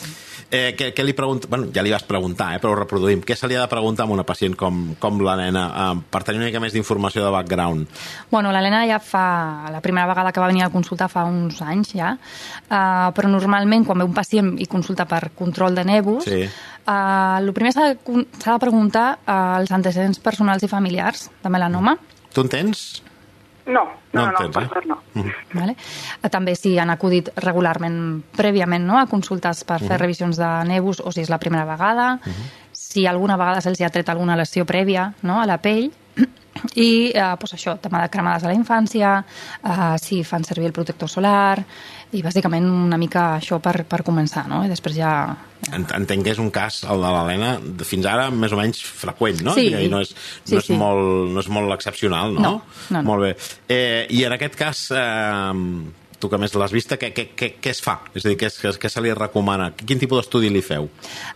Eh, 0.52 0.76
què, 0.78 0.92
què 0.94 1.04
li 1.04 1.14
pregunta? 1.18 1.48
Bueno, 1.50 1.68
ja 1.74 1.82
li 1.84 1.92
vas 1.92 2.04
preguntar, 2.06 2.52
eh, 2.56 2.60
però 2.62 2.76
ho 2.76 2.78
reproduïm. 2.78 3.24
Què 3.26 3.36
se 3.36 3.48
li 3.50 3.56
ha 3.58 3.64
de 3.64 3.70
preguntar 3.72 4.06
a 4.06 4.12
una 4.14 4.24
pacient 4.24 4.54
com, 4.56 4.94
com 5.02 5.18
la 5.26 5.34
nena 5.40 5.64
eh, 5.68 6.04
per 6.14 6.22
tenir 6.24 6.38
una 6.40 6.48
mica 6.52 6.62
més 6.62 6.76
d'informació 6.76 7.24
de 7.26 7.32
background? 7.34 7.88
Bueno, 8.32 8.52
l'Helena 8.54 8.84
ja 8.88 9.00
fa... 9.02 9.26
La 9.74 9.82
primera 9.82 10.06
vegada 10.08 10.32
que 10.32 10.40
va 10.40 10.48
venir 10.52 10.64
a 10.64 10.70
consultar 10.70 11.10
fa 11.12 11.26
uns 11.28 11.58
anys 11.66 11.96
ja, 11.98 12.14
uh, 12.16 13.10
però 13.18 13.28
normalment 13.28 13.84
quan 13.88 13.98
ve 14.00 14.06
un 14.08 14.14
pacient 14.16 14.54
i 14.62 14.68
consulta 14.72 15.08
per 15.10 15.32
control 15.36 15.76
de 15.76 15.84
nebus, 15.90 16.24
Sí. 16.30 16.46
uh, 16.46 17.42
el 17.42 17.52
primer 17.58 17.74
s'ha 17.74 17.90
de, 17.90 17.98
de 18.46 18.58
preguntar 18.62 19.08
uh, 19.26 19.58
els 19.60 19.74
antecedents 19.76 20.22
personals 20.24 20.64
i 20.64 20.70
familiars 20.72 21.30
de 21.44 21.50
melanoma, 21.50 21.98
Tu 22.36 22.42
en 22.44 22.50
tens? 22.52 22.80
No, 23.65 23.84
No 24.13 24.25
no, 24.28 24.32
no, 24.32 24.51
per 24.51 24.63
eh? 24.63 24.86
no. 24.86 24.99
Vale? 25.54 25.75
Eh, 26.21 26.30
També 26.30 26.54
si 26.56 26.75
han 26.78 26.91
acudit 26.93 27.32
regularment 27.41 28.21
prèviament 28.38 28.86
no? 28.86 28.99
a 28.99 29.08
consultes 29.10 29.63
per 29.65 29.80
fer 29.82 29.97
revisions 29.97 30.38
de 30.38 30.49
nebus 30.69 31.01
o 31.01 31.12
si 31.12 31.23
és 31.25 31.32
la 31.34 31.39
primera 31.41 31.65
vegada, 31.65 32.19
si 32.71 33.08
alguna 33.08 33.38
vegada 33.41 33.62
se'ls 33.65 33.82
ha 33.82 33.89
tret 33.89 34.10
alguna 34.10 34.38
lesió 34.38 34.65
prèvia 34.65 35.13
no? 35.23 35.41
a 35.41 35.47
la 35.49 35.58
pell 35.58 35.89
i 36.76 37.12
eh, 37.13 37.34
doncs 37.39 37.54
això, 37.58 37.76
tema 37.82 38.02
de 38.04 38.10
cremades 38.13 38.44
a 38.46 38.52
la 38.52 38.56
infància, 38.58 39.18
eh, 39.63 39.96
si 40.02 40.22
fan 40.24 40.44
servir 40.48 40.70
el 40.70 40.74
protector 40.76 41.10
solar 41.12 41.60
i 42.15 42.22
bàsicament 42.24 42.63
una 42.70 42.98
mica 43.02 43.36
això 43.39 43.58
per, 43.60 43.84
per 43.89 44.04
començar, 44.08 44.46
no? 44.48 44.62
I 44.65 44.70
després 44.72 44.96
ja... 44.96 45.12
En- 45.74 45.88
Entenc 45.98 46.24
que 46.24 46.32
és 46.32 46.39
un 46.39 46.52
cas, 46.54 46.84
el 46.88 47.02
de 47.04 47.10
l'Helena, 47.12 47.50
fins 47.84 48.06
ara 48.08 48.30
més 48.32 48.54
o 48.54 48.60
menys 48.60 48.80
freqüent, 48.86 49.41
no? 49.44 49.56
Sí. 49.58 49.68
I 49.74 49.89
no 49.91 50.00
és, 50.04 50.13
Sí, 50.46 50.54
no 50.56 50.62
és, 50.62 50.68
sí. 50.70 50.78
molt, 50.80 51.32
no 51.34 51.41
és 51.44 51.50
molt 51.52 51.74
excepcional, 51.76 52.34
no? 52.38 52.41
No, 52.41 52.52
no, 52.89 52.98
no. 53.02 53.04
Molt 53.12 53.26
bé. 53.28 53.36
Eh, 53.68 54.06
I 54.15 54.24
en 54.30 54.36
aquest 54.38 54.56
cas, 54.60 54.86
eh, 54.96 55.52
tu 56.20 56.30
que 56.32 56.38
més 56.39 56.54
l'has 56.56 56.72
vista, 56.72 56.96
què, 57.02 57.12
què, 57.13 57.28
què, 57.36 57.52
què 57.62 57.74
es 57.74 57.82
fa? 57.84 58.00
És 58.15 58.24
a 58.26 58.30
dir, 58.32 58.38
què, 58.39 58.48
què, 58.62 58.72
què 58.80 58.89
se 58.89 59.02
li 59.04 59.12
recomana? 59.13 59.72
Quin 59.76 60.00
tipus 60.00 60.22
d'estudi 60.24 60.50
li 60.54 60.62
feu? 60.63 60.88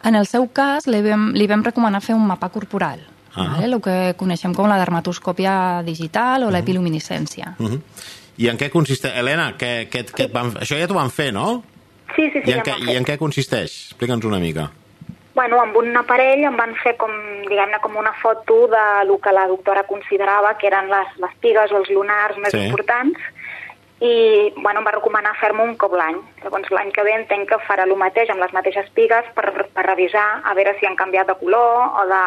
En 0.08 0.16
el 0.16 0.26
seu 0.30 0.48
cas, 0.54 0.88
li 0.88 1.02
vam, 1.06 1.32
li 1.36 1.48
vam 1.52 1.66
recomanar 1.66 2.00
fer 2.06 2.16
un 2.16 2.24
mapa 2.30 2.48
corporal, 2.54 3.02
Ah. 3.36 3.56
vale? 3.56 3.66
el 3.66 3.82
que 3.82 4.14
coneixem 4.18 4.54
com 4.54 4.68
la 4.70 4.78
dermatoscòpia 4.78 5.84
digital 5.86 6.44
o 6.44 6.52
l'epiluminescència. 6.52 7.56
Uh 7.60 7.68
-huh. 7.68 7.82
I 8.38 8.48
en 8.48 8.58
què 8.58 8.70
consisteix? 8.70 9.14
Helena, 9.16 9.56
què, 9.58 9.90
què, 9.90 10.06
què 10.06 10.26
et 10.26 10.34
van... 10.34 10.54
això 10.56 10.78
ja 10.80 10.88
t'ho 10.88 10.96
van 10.96 11.10
fer, 11.12 11.34
no? 11.34 11.64
Sí, 12.16 12.30
sí, 12.32 12.42
sí, 12.44 12.50
I, 12.50 12.54
en 12.54 12.64
ja 12.64 12.64
què, 12.64 12.94
I 12.94 12.96
en 12.98 13.06
què 13.06 13.18
consisteix? 13.18 13.92
Explica'ns 13.92 14.26
una 14.26 14.40
mica. 14.40 14.72
Bueno, 15.36 15.60
amb 15.62 15.76
un 15.78 15.96
aparell 15.96 16.44
em 16.44 16.56
van 16.58 16.74
fer 16.84 16.96
com, 16.98 17.12
diguem-ne, 17.48 17.80
com 17.82 17.96
una 17.96 18.14
foto 18.14 18.68
de 18.68 19.06
lo 19.06 19.20
que 19.20 19.32
la 19.32 19.48
doctora 19.48 19.84
considerava 19.84 20.58
que 20.58 20.68
eren 20.68 20.90
les, 20.90 21.08
les 21.18 21.36
pigues 21.40 21.72
o 21.72 21.78
els 21.78 21.90
lunars 21.90 22.38
més 22.38 22.52
Sí. 22.52 22.58
importants 22.66 23.18
i 24.00 24.54
bueno, 24.64 24.80
em 24.80 24.86
va 24.88 24.94
recomanar 24.96 25.34
fer-me 25.42 25.64
un 25.68 25.74
cop 25.76 25.92
l'any. 26.00 26.16
Llavors 26.40 26.70
l'any 26.72 26.92
que 26.96 27.04
ve 27.04 27.12
entenc 27.18 27.50
que 27.50 27.58
farà 27.68 27.84
el 27.84 27.92
mateix 28.00 28.30
amb 28.32 28.40
les 28.40 28.54
mateixes 28.56 28.88
pigues 28.96 29.26
per, 29.36 29.50
per 29.76 29.84
revisar 29.86 30.40
a 30.48 30.54
veure 30.56 30.72
si 30.80 30.88
han 30.88 30.96
canviat 30.96 31.28
de 31.28 31.36
color 31.36 32.00
o 32.00 32.06
de, 32.08 32.22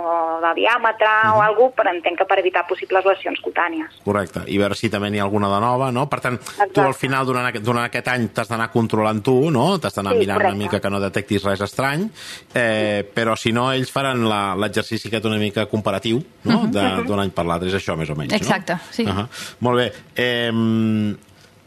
o 0.00 0.14
de 0.42 0.50
diàmetre 0.58 1.12
o 1.36 1.42
alguna 1.44 1.70
cosa, 1.70 1.74
per 1.78 1.86
entenc 1.92 2.18
que 2.18 2.26
per 2.26 2.38
evitar 2.42 2.64
possibles 2.66 3.06
lesions 3.06 3.38
cutànies. 3.44 4.00
Correcte. 4.04 4.42
I 4.50 4.58
veure 4.58 4.74
si 4.74 4.90
també 4.90 5.10
n'hi 5.14 5.20
ha 5.22 5.26
alguna 5.28 5.48
de 5.54 5.60
nova, 5.62 5.92
no? 5.94 6.08
Per 6.10 6.18
tant, 6.24 6.38
tu 6.40 6.50
Exacte. 6.50 6.82
al 6.82 6.94
final, 6.98 7.26
durant 7.30 7.46
aquest, 7.46 7.64
durant 7.64 7.84
aquest 7.86 8.10
any, 8.10 8.26
t'has 8.34 8.50
d'anar 8.50 8.70
controlant 8.74 9.22
tu, 9.22 9.36
no? 9.54 9.78
T'has 9.78 9.94
d'anar 9.94 10.16
Sí, 10.18 10.24
mirant 10.24 10.40
una 10.40 10.50
correcte. 10.50 10.64
mica 10.64 10.80
que 10.82 10.90
no 10.90 11.00
detectis 11.00 11.44
res 11.46 11.62
estrany, 11.68 12.08
eh, 12.54 13.06
però 13.14 13.36
si 13.38 13.52
no, 13.54 13.70
ells 13.72 13.92
faran 13.94 14.26
l'exercici 14.60 15.08
aquest 15.08 15.30
una 15.30 15.38
mica 15.38 15.66
comparatiu, 15.70 16.18
no? 16.50 16.64
De- 16.66 17.04
D'un 17.06 17.20
any 17.20 17.30
per 17.30 17.44
l'altre, 17.46 17.68
és 17.70 17.74
això, 17.78 17.94
més 17.96 18.10
o 18.10 18.14
menys, 18.18 18.32
no? 18.32 18.36
Exacte, 18.36 18.78
sí. 18.90 19.06
Uh 19.06 19.26
Molt 19.60 19.78
bé. 19.78 19.92
Eh, 20.16 20.50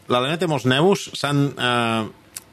L'Helena 0.08 0.38
té 0.40 0.48
molts 0.50 0.64
nebus, 0.68 1.08
s'han... 1.18 1.44
Eh, 1.58 2.08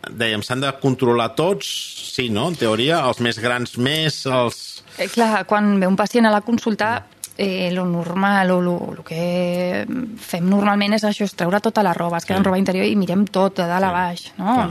dèiem, 0.06 0.44
s'han 0.46 0.62
de 0.62 0.70
controlar 0.78 1.32
tots, 1.34 1.65
sí, 2.13 2.28
no? 2.30 2.50
En 2.52 2.56
teoria, 2.60 3.00
els 3.10 3.18
més 3.26 3.39
grans 3.41 3.78
més, 3.82 4.20
els... 4.30 4.60
Eh, 5.00 5.08
clar, 5.10 5.46
quan 5.50 5.80
ve 5.82 5.88
un 5.89 5.96
pacient 5.98 6.28
a 6.30 6.34
la 6.36 6.44
consulta, 6.46 6.91
eh, 7.38 7.72
lo 7.74 7.88
normal 7.89 8.52
o 8.54 8.60
lo, 8.62 8.76
lo 9.00 9.04
que 9.08 9.86
fem 10.22 10.46
normalment 10.52 10.94
és 11.00 11.08
això, 11.10 11.26
és 11.26 11.34
treure 11.34 11.60
tota 11.60 11.82
la 11.84 11.96
roba, 11.98 12.18
es 12.22 12.26
queda 12.30 12.38
Sí. 12.38 12.44
en 12.44 12.46
roba 12.46 12.60
interior 12.62 12.86
i 12.86 12.96
mirem 12.96 13.26
tot, 13.26 13.58
de 13.58 13.65
dalt 13.68 13.89
a 13.89 13.91
baix, 13.91 14.28
no? 14.38 14.54
Clar. 14.54 14.70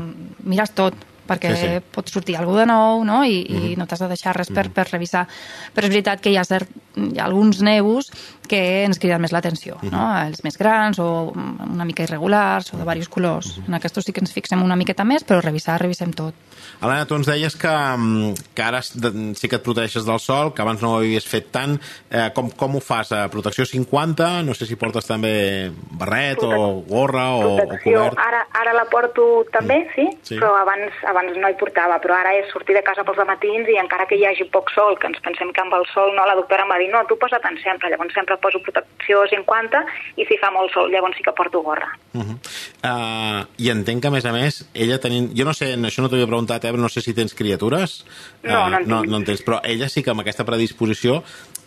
Mires 0.55 0.71
tot, 0.79 0.95
perquè 1.29 1.55
Sí, 1.55 1.61
sí. 1.63 1.83
pot 1.95 2.11
sortir 2.13 2.37
alguna 2.37 2.61
de 2.61 2.67
nou, 2.67 3.05
no? 3.05 3.23
I, 3.25 3.41
i 3.45 3.75
no 3.77 3.87
t'has 3.87 4.03
de 4.05 4.09
deixar 4.13 4.35
res 4.37 4.51
per, 4.53 4.69
per 4.75 4.87
revisar. 4.91 5.27
Però 5.75 5.89
és 5.89 5.93
veritat 5.95 6.21
que 6.21 6.33
hi 6.33 6.37
ha, 6.37 6.45
cert, 6.45 6.69
hi 6.97 7.19
ha 7.19 7.25
alguns 7.25 7.63
nebus 7.65 8.11
que 8.49 8.85
ens 8.85 9.01
criden 9.01 9.23
més 9.25 9.33
l'atenció, 9.33 9.79
no? 9.91 10.05
Els 10.27 10.45
més 10.45 10.59
grans 10.61 10.99
o 11.01 11.33
una 11.35 11.87
mica 11.89 12.05
irregulars 12.05 12.73
o 12.75 12.77
de 12.77 12.83
diversos 12.85 13.09
colors. 13.09 13.55
En 13.67 13.75
aquests 13.79 14.05
sí 14.05 14.13
que 14.13 14.21
ens 14.21 14.33
fixem 14.35 14.63
una 14.63 14.77
miqueta 14.77 15.05
més, 15.05 15.25
però 15.25 15.41
revisar, 15.41 15.81
revisem 15.81 16.13
tot. 16.13 16.35
Helena, 16.81 17.07
tu 17.07 17.15
ens 17.17 17.27
deies 17.27 17.57
que, 17.57 17.69
mm, 17.69 18.35
que 18.55 18.63
ara 18.63 18.83
sí 18.83 19.49
que 19.49 19.57
et 19.57 19.63
protegeixes 19.65 20.05
del 20.07 20.21
sol, 20.21 20.53
que 20.55 20.63
abans 20.63 20.83
no 20.83 20.93
ho 20.93 20.97
havies 20.99 21.27
fet 21.27 21.51
tant. 21.55 21.79
Eh, 22.11 22.31
com, 22.35 22.51
com 22.51 22.77
ho 22.77 22.81
fas? 22.81 23.13
Eh, 23.13 23.29
protecció 23.33 23.65
50? 23.67 24.43
No 24.43 24.55
sé 24.55 24.67
si 24.67 24.77
portes 24.77 25.07
també 25.07 25.71
barret 25.99 26.43
o 26.43 26.83
gorra 26.89 27.31
o, 27.35 27.55
o 27.57 27.79
cobert. 27.83 28.19
ara, 28.19 28.47
ara 28.53 28.73
la 28.75 28.85
porto 28.91 29.45
també, 29.53 29.89
sí, 29.95 30.07
Sí. 30.23 30.37
però 30.39 30.55
abans, 30.61 30.93
abans 31.07 31.37
no 31.37 31.49
hi 31.49 31.57
portava, 31.61 31.99
però 32.01 32.15
ara 32.19 32.35
és 32.39 32.51
sortir 32.53 32.75
de 32.75 32.83
casa 32.83 33.05
pels 33.05 33.19
matins 33.27 33.69
i 33.69 33.79
encara 33.81 34.07
que 34.07 34.17
hi 34.17 34.25
hagi 34.27 34.45
poc 34.53 34.71
sol, 34.75 34.99
que 34.99 35.07
ens 35.07 35.21
pensem 35.25 35.53
que 35.53 35.61
amb 35.61 35.75
el 35.75 35.85
sol 35.93 36.15
no, 36.15 36.27
la 36.27 36.35
doctora 36.39 36.63
em 36.63 36.71
va 36.71 36.79
dir 36.79 36.91
no, 36.93 37.05
tu 37.09 37.17
posa 37.19 37.41
tant 37.41 37.57
sempre, 37.63 37.91
llavors 37.91 38.15
sempre 38.15 38.37
poso 38.37 38.61
protecció 38.63 39.25
50 39.31 39.85
i 40.17 40.27
si 40.29 40.39
fa 40.39 40.51
molt 40.55 40.73
sol 40.73 40.91
llavors 40.91 41.17
sí 41.17 41.23
que 41.23 41.33
porto 41.33 41.63
gorra. 41.63 41.89
Uh 42.15 42.23
-huh. 42.23 42.37
uh, 42.85 43.47
I 43.59 43.71
entenc 43.71 44.03
que, 44.03 44.09
a 44.09 44.11
més 44.11 44.25
a 44.25 44.33
més, 44.33 44.69
ella 44.75 44.99
tenint... 45.01 45.31
Jo 45.35 45.45
no 45.45 45.53
sé, 45.53 45.75
això 45.75 46.03
no 46.03 46.09
t'ho 46.09 46.15
havia 46.15 46.27
preguntat, 46.27 46.54
eh, 46.63 46.71
però 46.71 46.83
no 46.85 46.91
sé 46.93 47.03
si 47.03 47.15
tens 47.17 47.35
criatures. 47.35 48.05
No, 48.45 48.69
no 48.69 48.79
en 48.79 48.89
no, 48.89 49.01
tinc. 49.01 49.11
no 49.11 49.21
en 49.21 49.27
tens, 49.27 49.43
però 49.47 49.61
ella 49.65 49.89
sí 49.91 50.05
que 50.05 50.13
amb 50.15 50.23
aquesta 50.23 50.47
predisposició 50.47 51.23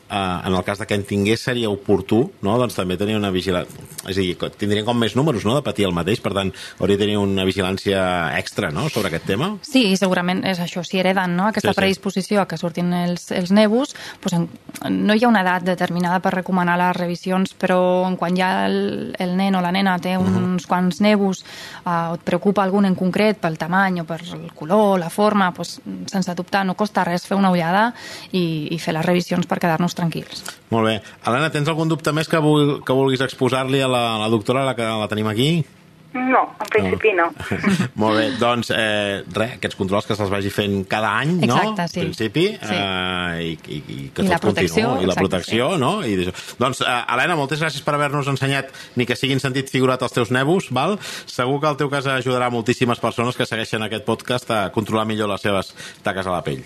en 0.10 0.54
el 0.54 0.63
cas 0.63 0.80
de 0.80 0.88
que 0.88 0.96
en 0.96 1.04
tingués 1.04 1.41
seria 1.43 1.70
oportú 1.70 2.32
no? 2.41 2.58
doncs 2.58 2.78
també 2.78 2.98
tenir 2.98 3.17
una 3.17 3.32
vigilància 3.34 3.86
és 4.08 4.15
a 4.15 4.22
dir, 4.22 4.38
tindrien 4.56 4.86
com 4.88 4.96
més 4.98 5.17
números 5.17 5.43
no? 5.43 5.56
de 5.58 5.63
patir 5.65 5.88
el 5.88 5.96
mateix, 5.96 6.22
per 6.24 6.32
tant 6.38 6.54
hauria 6.80 6.96
de 6.96 7.04
tenir 7.04 7.17
una 7.20 7.43
vigilància 7.48 8.00
extra 8.38 8.72
no? 8.72 8.88
sobre 8.89 9.12
aquest 9.12 9.28
tema 9.28 9.50
Sí, 9.67 9.84
segurament 10.00 10.46
és 10.48 10.62
això, 10.63 10.84
si 10.88 11.02
hereden 11.02 11.36
no? 11.36 11.50
aquesta 11.50 11.74
Sí, 11.74 11.76
sí. 11.76 11.82
predisposició 11.82 12.41
a 12.41 12.48
que 12.48 12.58
surtin 12.58 12.93
els, 12.96 13.30
els 13.36 13.52
nebus, 13.52 13.96
doncs 14.24 14.38
en, 14.38 14.48
no 15.08 15.15
hi 15.15 15.26
ha 15.26 15.32
una 15.32 15.41
edat 15.43 15.65
determinada 15.67 16.22
per 16.24 16.34
recomanar 16.38 16.78
les 16.80 16.96
revisions, 16.96 17.52
però 17.60 17.80
en 18.08 18.15
quan 18.15 18.38
ja 18.38 18.67
el, 18.67 19.13
el 19.20 19.36
nen 19.38 19.58
o 19.60 19.63
la 19.63 19.74
nena 19.76 19.98
té 20.00 20.15
uns 20.17 20.67
quants 20.70 21.02
nebus 21.04 21.43
eh, 21.43 21.89
o 21.89 22.15
et 22.15 22.24
preocupa 22.28 22.63
algun 22.63 22.88
en 22.88 22.96
concret 22.96 23.41
pel 23.41 23.58
tamany 23.60 24.02
o 24.02 24.08
per 24.08 24.22
el 24.24 24.48
color, 24.56 25.00
la 25.02 25.12
forma, 25.12 25.52
doncs, 25.52 25.82
sense 26.12 26.36
dubtar, 26.38 26.63
no 26.65 26.78
costa 26.80 27.04
res 27.08 27.28
fer 27.28 27.38
una 27.38 27.52
ullada 27.52 27.89
i, 28.32 28.70
i 28.72 28.80
fer 28.80 28.96
les 28.96 29.06
revisions 29.06 29.48
per 29.50 29.60
quedar-nos 29.60 29.97
tranquils. 29.98 30.44
Molt 30.74 30.88
bé. 30.90 31.00
Helena, 31.26 31.50
tens 31.54 31.68
algun 31.74 31.90
dubte 31.92 32.14
més 32.16 32.30
que, 32.30 32.40
vul 32.44 32.78
que 32.86 32.96
vulguis 32.96 33.24
exposar-li 33.26 33.82
a, 33.84 33.90
la, 33.92 34.04
a 34.16 34.22
la 34.26 34.30
doctora, 34.34 34.66
la 34.68 34.76
que 34.78 34.86
la 34.88 35.10
tenim 35.12 35.28
aquí? 35.34 35.52
No, 36.18 36.40
en 36.64 36.70
principi 36.72 37.12
no. 37.14 37.26
Molt 38.02 38.16
bé, 38.18 38.24
doncs 38.40 38.72
eh, 38.74 39.20
res, 39.36 39.52
aquests 39.60 39.76
controls 39.78 40.08
que 40.08 40.16
se'ls 40.18 40.32
vagi 40.32 40.50
fent 40.50 40.80
cada 40.90 41.12
any, 41.20 41.34
no? 41.44 41.58
Exacte, 41.60 41.86
sí. 41.92 42.00
En 42.00 42.08
principi, 42.08 42.46
Sí. 42.56 42.78
eh, 42.80 43.44
i, 43.44 43.52
i, 43.76 43.78
i 43.78 43.98
que 44.16 44.24
I 44.26 44.32
la 44.32 44.40
protecció, 44.42 44.88
continuï, 44.88 45.04
i 45.04 45.10
la 45.10 45.14
exacte, 45.14 45.26
protecció, 45.28 45.68
no? 45.78 45.92
I 46.08 46.16
doncs, 46.58 46.82
eh, 46.82 46.96
Helena, 47.14 47.36
moltes 47.38 47.62
gràcies 47.62 47.86
per 47.86 47.94
haver-nos 48.00 48.32
ensenyat 48.34 48.72
ni 48.98 49.06
que 49.06 49.20
siguin 49.20 49.44
sentit 49.44 49.70
figurat 49.70 50.02
els 50.08 50.16
teus 50.16 50.32
nebus, 50.34 50.72
val? 50.74 50.98
Segur 51.30 51.60
que 51.62 51.70
el 51.76 51.78
teu 51.84 51.92
cas 51.94 52.08
ajudarà 52.16 52.50
moltíssimes 52.56 53.04
persones 53.04 53.38
que 53.38 53.46
segueixen 53.46 53.86
aquest 53.86 54.08
podcast 54.08 54.50
a 54.56 54.64
controlar 54.74 55.06
millor 55.12 55.30
les 55.36 55.44
seves 55.46 55.76
taques 56.08 56.26
a 56.26 56.34
la 56.40 56.42
pell. 56.48 56.64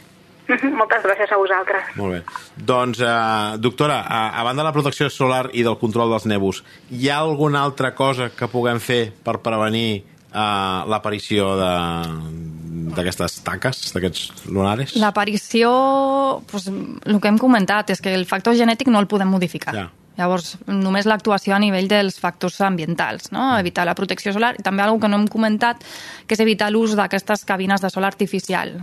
Moltes 0.80 1.04
gràcies 1.06 1.32
a 1.32 1.38
vosaltres. 1.40 1.92
Molt 2.00 2.14
bé. 2.18 2.22
Doncs, 2.58 3.00
eh, 3.00 3.58
doctora, 3.64 4.02
a, 4.06 4.22
a 4.40 4.44
banda 4.48 4.64
de 4.64 4.70
la 4.70 4.74
protecció 4.76 5.10
solar 5.10 5.50
i 5.54 5.64
del 5.68 5.78
control 5.82 6.12
dels 6.14 6.26
nebus, 6.30 6.64
hi 6.92 7.10
ha 7.10 7.20
alguna 7.24 7.64
altra 7.66 7.94
cosa 7.96 8.30
que 8.36 8.48
puguem 8.52 8.80
fer 8.84 9.12
per 9.24 9.40
prevenir 9.44 9.90
eh, 10.02 10.82
l'aparició 10.92 11.54
de- 11.60 12.50
d'aquestes 12.92 13.40
taques, 13.46 13.78
d'aquests 13.96 14.46
lunares? 14.52 14.96
L'aparició, 15.00 15.72
doncs, 16.52 16.68
el 17.08 17.20
que 17.22 17.30
hem 17.32 17.38
comentat, 17.40 17.90
és 17.94 18.02
que 18.04 18.14
el 18.14 18.26
factor 18.28 18.56
genètic 18.58 18.90
no 18.92 19.00
el 19.00 19.08
podem 19.08 19.30
modificar. 19.32 19.74
Ja. 19.76 19.88
Llavors, 20.20 20.58
només 20.68 21.08
l'actuació 21.08 21.56
a 21.56 21.60
nivell 21.64 21.88
dels 21.90 22.18
factors 22.20 22.60
ambientals, 22.62 23.30
no? 23.32 23.46
evitar 23.58 23.86
la 23.88 23.96
protecció 23.96 24.34
solar 24.36 24.52
i 24.60 24.64
també 24.66 24.84
una 24.84 25.00
que 25.00 25.08
no 25.10 25.18
hem 25.22 25.28
comentat, 25.32 25.80
que 26.28 26.36
és 26.36 26.42
evitar 26.44 26.68
l'ús 26.70 26.98
d'aquestes 27.00 27.46
cabines 27.48 27.82
de 27.82 27.90
sol 27.90 28.04
artificial. 28.06 28.76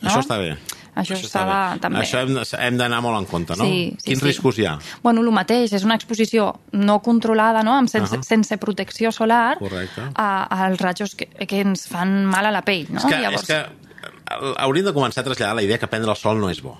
No? 0.00 0.08
Això 0.08 0.22
està 0.24 0.38
bé. 0.40 0.54
Això 1.00 1.44
bé. 1.44 1.74
de- 1.74 1.80
també. 1.80 1.98
Això 2.00 2.20
hem, 2.22 2.38
hem 2.66 2.76
d'anar 2.78 3.00
molt 3.02 3.18
en 3.18 3.26
compte, 3.26 3.56
no? 3.56 3.64
Sí, 3.64 3.94
sí, 3.98 4.04
Quins 4.10 4.20
sí. 4.20 4.24
riscos 4.26 4.58
hi 4.58 4.66
ha? 4.66 4.78
Bueno, 5.02 5.20
el 5.22 5.30
mateix, 5.32 5.72
és 5.72 5.84
una 5.84 5.94
exposició 5.96 6.54
no 6.72 7.00
controlada, 7.02 7.62
no? 7.62 7.74
Amb 7.76 7.88
sense, 7.88 8.16
Ahà. 8.16 8.22
sense 8.22 8.58
protecció 8.58 9.12
solar 9.12 9.58
Correcte. 9.58 10.02
a, 10.14 10.44
als 10.66 10.80
rajos 10.80 11.14
que, 11.14 11.26
que 11.26 11.60
ens 11.60 11.86
fan 11.88 12.24
mal 12.26 12.46
a 12.46 12.50
la 12.50 12.62
pell, 12.62 12.86
no? 12.90 13.00
És 13.00 13.06
que, 13.06 13.34
és 13.34 13.46
que 13.46 13.64
hauríem 14.58 14.86
de 14.86 14.94
començar 14.94 15.22
a 15.22 15.24
traslladar 15.24 15.56
la 15.56 15.62
idea 15.66 15.78
que 15.78 15.88
prendre 15.90 16.10
el 16.10 16.16
sol 16.16 16.38
no 16.40 16.50
és 16.50 16.60
bo. 16.62 16.78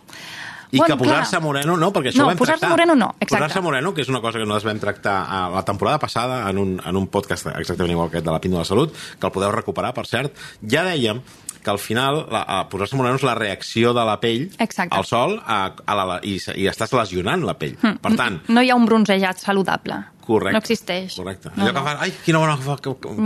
I 0.72 0.78
Bueno, 0.78 0.94
que 0.96 1.02
posar-se 1.02 1.40
moreno 1.42 1.76
no, 1.76 1.88
perquè 1.92 2.12
això 2.12 2.18
No, 2.20 2.24
ho 2.26 2.28
vam 2.28 2.38
posar-se 2.38 2.60
tractar. 2.60 2.70
moreno 2.70 2.94
no, 2.94 3.08
exacte. 3.18 3.34
Posar-se 3.42 3.60
moreno, 3.60 3.92
que 3.92 4.02
és 4.02 4.08
una 4.08 4.20
cosa 4.22 4.38
que 4.38 4.44
nosaltres 4.46 4.68
vam 4.70 4.78
tractar 4.78 5.16
a 5.28 5.48
la 5.50 5.64
temporada 5.64 5.98
passada 5.98 6.48
en 6.48 6.58
un, 6.58 6.80
en 6.86 6.96
un 6.96 7.08
podcast 7.08 7.48
exactament 7.58 7.90
igual 7.90 8.08
que 8.08 8.18
aquest 8.18 8.26
de 8.26 8.30
la 8.30 8.40
Píndola 8.40 8.62
de 8.62 8.66
Salut, 8.68 8.94
que 9.18 9.26
el 9.26 9.32
podeu 9.32 9.50
recuperar, 9.50 9.90
per 9.92 10.06
cert. 10.06 10.30
Ja 10.62 10.84
dèiem 10.86 11.18
que 11.62 11.70
al 11.70 11.78
final 11.78 12.22
posar-se 12.70 12.96
moreno 12.96 13.16
és 13.20 13.24
la 13.26 13.34
reacció 13.34 13.92
de 13.96 14.04
la 14.06 14.18
pell 14.20 14.48
Exacte. 14.58 14.94
al 14.96 15.04
sol 15.04 15.36
a, 15.44 15.58
a 15.86 15.94
la, 15.98 16.20
i, 16.22 16.38
i 16.56 16.66
estàs 16.70 16.92
lesionant 16.96 17.44
la 17.44 17.54
pell. 17.58 17.76
Mm. 17.82 17.98
Per 18.00 18.14
tant, 18.16 18.40
No 18.48 18.62
hi 18.64 18.70
ha 18.70 18.76
un 18.78 18.86
bronzejat 18.88 19.38
saludable. 19.44 19.98
Correcte. 20.30 20.52
No 20.54 20.58
existeix. 20.62 21.14
Correcte. 21.18 21.50
No, 21.56 21.64
Allò 21.64 21.72
que 21.72 21.80
no. 21.80 21.84
fas, 21.84 22.02
ai, 22.04 22.12
quina 22.24 22.38
bona, 22.38 22.56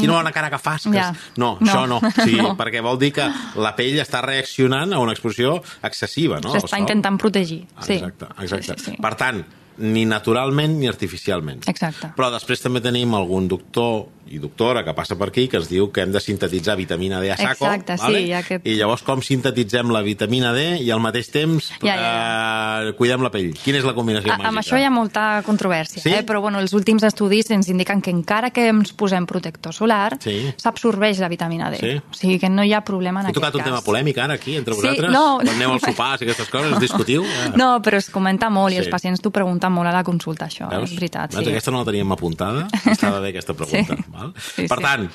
quina 0.00 0.12
bona 0.14 0.32
cara 0.32 0.48
que 0.50 0.58
fas. 0.58 0.84
Que 0.88 0.94
Ja. 0.96 1.10
No, 1.36 1.58
No. 1.60 1.66
això 1.66 1.86
no. 1.86 2.00
Sí, 2.24 2.36
No. 2.42 2.54
Perquè 2.56 2.80
vol 2.82 2.98
dir 2.98 3.12
que 3.12 3.26
la 3.60 3.74
pell 3.76 3.98
està 4.00 4.22
reaccionant 4.24 4.92
a 4.94 4.98
una 5.02 5.12
exposició 5.12 5.58
excessiva, 5.82 6.40
no? 6.40 6.54
S'està 6.54 6.78
intentant 6.80 7.18
protegir. 7.20 7.66
Sí. 7.82 7.98
Exacte, 7.98 8.26
exacte. 8.40 8.62
Sí, 8.62 8.84
sí, 8.84 8.90
sí. 8.92 8.96
Per 9.02 9.14
tant, 9.20 9.44
ni 9.78 10.04
naturalment 10.06 10.78
ni 10.78 10.86
artificialment. 10.86 11.62
Exacte. 11.68 12.12
Però 12.16 12.30
després 12.30 12.60
també 12.62 12.80
tenim 12.80 13.14
algun 13.14 13.48
doctor 13.48 14.06
i 14.26 14.38
doctora 14.40 14.80
que 14.82 14.94
passa 14.96 15.18
per 15.20 15.28
aquí 15.28 15.48
que 15.52 15.58
ens 15.58 15.68
diu 15.68 15.90
que 15.92 16.00
hem 16.00 16.10
de 16.10 16.18
sintetitzar 16.20 16.78
vitamina 16.78 17.18
D 17.20 17.30
a 17.30 17.36
saco. 17.36 17.66
Exacte, 17.66 17.98
sí, 17.98 18.02
vale? 18.02 18.34
ha 18.34 18.38
aquest- 18.38 18.66
I 18.66 18.76
llavors 18.78 19.02
com 19.02 19.20
sintetitzem 19.20 19.90
la 19.92 20.00
vitamina 20.00 20.52
D 20.54 20.78
i 20.80 20.90
al 20.90 21.00
mateix 21.00 21.28
temps 21.30 21.72
Ja, 21.82 21.94
ja, 21.96 22.88
Eh, 22.88 22.92
cuidem 22.96 23.20
la 23.22 23.30
pell? 23.30 23.52
Quina 23.62 23.78
és 23.78 23.84
la 23.84 23.92
combinació 23.94 24.32
A, 24.32 24.36
màgica? 24.38 24.48
amb 24.48 24.58
això 24.58 24.78
hi 24.80 24.84
ha 24.84 24.90
molta 24.90 25.42
controvèrsia, 25.44 26.00
Sí? 26.02 26.08
eh? 26.10 26.22
però 26.26 26.40
bueno, 26.40 26.58
els 26.58 26.72
últims 26.72 27.02
estudis 27.02 27.50
ens 27.50 27.68
indiquen 27.68 28.00
que 28.00 28.10
encara 28.10 28.50
que 28.50 28.68
ens 28.68 28.92
posem 28.94 29.26
protector 29.26 29.74
solar, 29.74 30.16
Sí. 30.20 30.52
s'absorbeix 30.56 31.18
la 31.20 31.28
vitamina 31.28 31.70
D. 31.70 31.78
Sí. 31.78 31.96
O 32.10 32.14
sigui 32.14 32.38
que 32.38 32.48
no 32.48 32.64
hi 32.64 32.72
ha 32.72 32.80
problema 32.82 33.20
en 33.20 33.26
He 33.26 33.28
aquest 33.30 33.42
tocat 33.42 33.54
un 33.54 33.60
cas. 33.60 33.66
tema 33.66 33.82
polèmic 33.82 34.16
ara 34.18 34.34
aquí 34.34 34.56
entre 34.56 34.74
Sí, 34.74 34.80
vosaltres? 34.80 35.10
no. 35.12 35.36
Quan 35.42 35.48
aneu 35.50 35.72
als 35.72 35.82
sopars 35.82 36.22
i 36.22 36.24
aquestes 36.24 36.48
coses, 36.48 36.72
us 36.72 36.80
discutiu? 36.80 37.22
Eh? 37.24 37.52
No, 37.56 37.80
però 37.82 37.98
es 37.98 38.08
comenta 38.10 38.48
molt 38.50 38.72
i 38.72 38.76
Sí. 38.76 38.78
els 38.80 38.88
pacients 38.88 39.20
t'ho 39.20 39.30
pregunten 39.30 39.63
molt 39.70 39.88
a 39.88 39.92
la 39.92 40.02
consulta, 40.04 40.46
això, 40.46 40.68
Veus? 40.70 40.90
és 40.90 40.96
veritat. 40.98 41.32
Veus? 41.34 41.44
Sí. 41.44 41.50
Aquesta 41.50 41.70
no 41.70 41.78
la 41.78 41.84
teníem 41.84 42.12
apuntada, 42.12 42.68
estava 42.90 43.20
bé 43.20 43.28
aquesta 43.30 43.54
pregunta. 43.54 43.96
Sí. 43.96 44.04
Val? 44.12 44.34
Sí, 44.36 44.66
per 44.68 44.78
sí. 44.78 44.84
tant, 44.84 45.08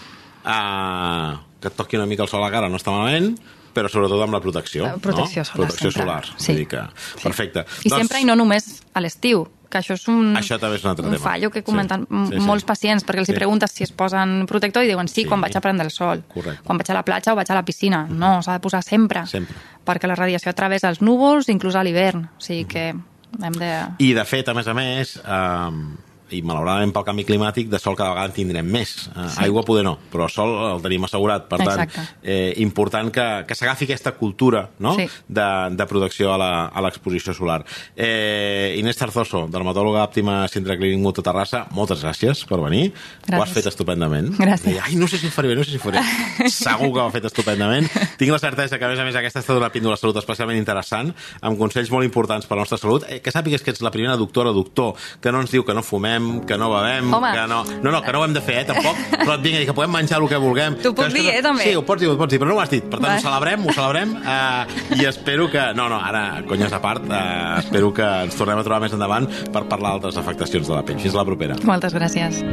uh, 0.45 1.37
que 1.59 1.67
et 1.67 1.75
toqui 1.75 1.97
una 1.97 2.05
mica 2.07 2.23
el 2.23 2.29
sol 2.31 2.41
a 2.43 2.47
la 2.47 2.51
cara 2.53 2.69
no 2.71 2.77
està 2.79 2.91
malament, 2.95 3.33
però 3.75 3.89
sobretot 3.91 4.21
amb 4.25 4.33
la 4.33 4.41
protecció. 4.41 4.85
La 4.87 4.97
protecció 4.97 5.41
no? 5.43 5.45
solar, 5.45 5.67
Protecció 5.67 5.91
sempre. 5.91 6.01
solar. 6.01 6.25
Sí. 6.37 6.51
Vull 6.51 6.57
dir 6.63 6.67
que, 6.67 6.81
Sí. 7.15 7.23
Perfecte. 7.23 7.65
I 7.85 7.89
sempre 7.89 8.19
i 8.21 8.25
no 8.25 8.35
només 8.35 8.81
a 8.93 9.01
l'estiu, 9.01 9.45
que 9.69 9.77
això 9.77 9.93
és 9.93 10.07
un, 10.09 10.33
Això 10.35 10.57
també 10.59 10.77
és 10.79 10.83
un 10.83 10.89
altre 10.89 11.05
un 11.05 11.11
tema. 11.13 11.23
fallo 11.23 11.51
que 11.51 11.59
Sí. 11.59 11.63
comenten 11.65 12.07
Sí, 12.09 12.33
sí. 12.33 12.39
molts 12.41 12.63
pacients, 12.65 13.05
perquè 13.05 13.19
els 13.19 13.27
Sí. 13.27 13.33
hi 13.33 13.35
preguntes 13.35 13.71
si 13.71 13.83
es 13.83 13.91
posen 13.91 14.47
protector 14.47 14.83
i 14.83 14.87
diuen 14.87 15.07
sí, 15.07 15.21
Sí. 15.21 15.25
quan 15.27 15.39
vaig 15.41 15.55
a 15.55 15.61
prendre 15.61 15.85
el 15.85 15.91
sol, 15.91 16.23
Correcte. 16.33 16.63
quan 16.63 16.77
vaig 16.79 16.89
a 16.89 16.93
la 16.95 17.03
platja 17.05 17.33
o 17.33 17.35
vaig 17.35 17.51
a 17.51 17.53
la 17.53 17.63
piscina. 17.63 18.07
No, 18.09 18.41
s'ha 18.41 18.53
de 18.53 18.59
posar 18.59 18.81
sempre, 18.83 19.27
Sempre. 19.27 19.55
perquè 19.85 20.07
la 20.07 20.15
radiació 20.15 20.51
travessa 20.55 20.89
els 20.89 21.01
núvols, 21.03 21.47
inclús 21.49 21.75
a 21.75 21.83
l'hivern. 21.83 22.25
O 22.35 22.41
sigui 22.41 22.65
que 22.65 22.95
hem 23.37 23.57
de... 23.59 23.71
I, 24.03 24.13
de 24.17 24.25
fet, 24.27 24.49
a 24.49 24.55
més 24.57 24.69
a 24.69 24.75
més, 24.77 25.15
eh, 25.21 26.07
i 26.35 26.41
malauradament 26.45 26.91
pel 26.93 27.03
canvi 27.07 27.25
climàtic, 27.25 27.69
de 27.69 27.79
sol 27.79 27.95
cada 27.95 28.11
vegada 28.13 28.27
en 28.29 28.33
tindrem 28.35 28.65
més. 28.69 29.07
Eh, 29.15 29.27
Sí. 29.29 29.43
Aigua 29.45 29.63
poder 29.63 29.83
no, 29.85 29.97
però 30.11 30.27
sol 30.29 30.75
el 30.75 30.81
tenim 30.81 31.03
assegurat. 31.05 31.47
Per 31.49 31.57
tant, 31.59 31.81
Exacte. 31.85 32.01
eh, 32.23 32.53
important 32.57 33.11
que, 33.11 33.45
que 33.47 33.55
s'agafi 33.55 33.85
aquesta 33.85 34.11
cultura 34.17 34.69
no? 34.79 34.95
Sí. 34.95 35.07
de, 35.27 35.47
de 35.75 35.85
protecció 35.85 36.33
a 36.33 36.81
l'exposició 36.81 37.33
solar. 37.33 37.63
Eh, 37.95 38.75
Inés 38.79 38.97
Tarzoso, 38.97 39.47
dermatòloga 39.51 40.03
òptima 40.07 40.47
Centre 40.51 40.77
Clínic 40.77 40.99
Mutu 41.03 41.21
Terrassa, 41.25 41.65
moltes 41.71 42.03
gràcies 42.03 42.45
per 42.49 42.59
venir. 42.61 42.89
Ho 42.91 43.35
has 43.35 43.49
Gràcies. 43.49 43.53
fet 43.59 43.67
estupendament. 43.71 44.31
Gràcies. 44.37 44.79
Ai, 44.83 44.95
no 44.95 45.07
sé 45.07 45.17
si 45.19 45.27
ho 45.27 45.31
faré 45.31 45.49
bé, 45.49 45.55
no 45.55 45.63
sé 45.63 45.71
si 45.71 45.77
ho 45.77 45.83
faré. 45.83 45.99
Segur 46.49 46.91
que 46.93 46.99
ho 46.99 47.05
ha 47.07 47.11
fet 47.13 47.25
estupendament. 47.29 47.87
Tinc 48.19 48.31
la 48.33 48.39
certesa 48.41 48.77
que, 48.79 48.85
a 48.85 48.89
més 48.89 48.99
a 48.99 49.05
més, 49.07 49.15
aquesta 49.15 49.39
ha 49.39 49.43
estat 49.45 49.57
una 49.57 49.69
píndola 49.73 49.95
de 49.95 50.01
salut 50.01 50.17
especialment 50.21 50.57
interessant, 50.59 51.13
amb 51.41 51.59
consells 51.59 51.91
molt 51.93 52.05
importants 52.07 52.45
per 52.49 52.55
a 52.55 52.59
la 52.59 52.65
nostra 52.65 52.77
salut. 52.81 53.05
Eh, 53.09 53.19
que 53.23 53.31
sàpigues 53.31 53.63
que 53.63 53.71
ets 53.71 53.81
la 53.85 53.91
primera 53.93 54.17
doctora 54.19 54.51
o 54.51 54.53
doctor 54.57 54.95
que 55.21 55.31
no 55.31 55.41
ens 55.43 55.51
diu 55.53 55.63
que 55.65 55.73
no 55.77 55.83
fumem, 55.85 56.18
que 56.47 56.57
no 56.59 56.69
bevem, 56.73 57.11
Home. 57.13 57.31
que 57.35 57.45
no... 57.51 57.59
No, 57.83 57.91
no, 57.93 58.01
que 58.05 58.13
no 58.15 58.21
ho 58.21 58.25
hem 58.27 58.33
de 58.35 58.41
fer, 58.45 58.59
eh, 58.61 58.65
tampoc, 58.69 58.97
però 59.23 59.35
et 59.37 59.43
vinc 59.45 59.55
a 59.57 59.61
dir 59.63 59.67
que 59.69 59.75
podem 59.77 59.93
menjar 59.95 60.19
el 60.21 60.27
que 60.31 60.39
vulguem. 60.41 60.77
T'ho 60.83 60.93
puc 60.97 61.11
dir, 61.13 61.25
no... 61.27 61.33
eh, 61.35 61.43
també. 61.45 61.67
Sí, 61.69 61.75
ho 61.79 61.83
pots 61.87 62.03
dir, 62.03 62.09
ho 62.11 62.17
pots 62.19 62.33
dir, 62.35 62.39
però 62.41 62.51
no 62.53 62.57
ho 62.59 62.63
has 62.63 62.71
dit. 62.73 62.85
Per 62.89 62.99
tant, 62.99 63.09
Va. 63.11 63.17
ho 63.19 63.25
celebrem, 63.25 63.65
ho 63.69 63.75
celebrem, 63.75 64.15
eh, 64.23 64.99
i 64.99 65.07
espero 65.09 65.49
que... 65.51 65.67
No, 65.77 65.89
no, 65.91 65.99
ara, 66.03 66.25
conyes 66.49 66.73
a 66.75 66.81
part, 66.83 67.05
eh, 67.09 67.59
espero 67.63 67.93
que 67.95 68.09
ens 68.27 68.37
tornem 68.39 68.59
a 68.61 68.65
trobar 68.67 68.81
més 68.85 68.95
endavant 68.97 69.29
per 69.53 69.65
parlar 69.71 69.95
d'altres 69.97 70.17
afectacions 70.21 70.67
de 70.69 70.75
la 70.77 70.83
pell. 70.87 70.99
Fins 70.99 71.15
la 71.17 71.25
propera. 71.27 71.59
Moltes 71.69 71.95
gràcies. 71.95 72.43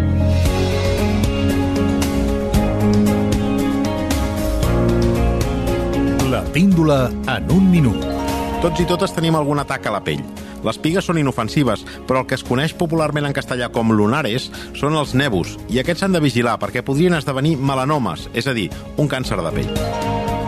La 6.31 6.43
píndola 6.53 7.11
en 7.37 7.51
un 7.51 7.71
minut. 7.71 8.26
Tots 8.63 8.81
i 8.81 8.87
totes 8.89 9.13
tenim 9.13 9.37
algun 9.37 9.61
atac 9.61 9.87
a 9.87 9.93
la 9.93 10.03
pell. 10.05 10.23
Les 10.65 10.79
pigues 10.81 11.05
són 11.05 11.21
inofensives, 11.21 11.85
però 12.09 12.23
el 12.23 12.27
que 12.27 12.39
es 12.39 12.45
coneix 12.47 12.73
popularment 12.75 13.29
en 13.29 13.37
castellà 13.37 13.69
com 13.73 13.93
lunares 13.93 14.49
són 14.75 14.97
els 14.97 15.13
nebus, 15.15 15.55
i 15.69 15.79
aquests 15.83 16.03
s'han 16.03 16.17
de 16.17 16.25
vigilar 16.25 16.57
perquè 16.63 16.83
podrien 16.83 17.15
esdevenir 17.15 17.57
melanomes, 17.61 18.31
és 18.35 18.49
a 18.49 18.57
dir, 18.57 18.71
un 18.97 19.13
càncer 19.13 19.39
de 19.45 19.53
pell. 19.61 19.73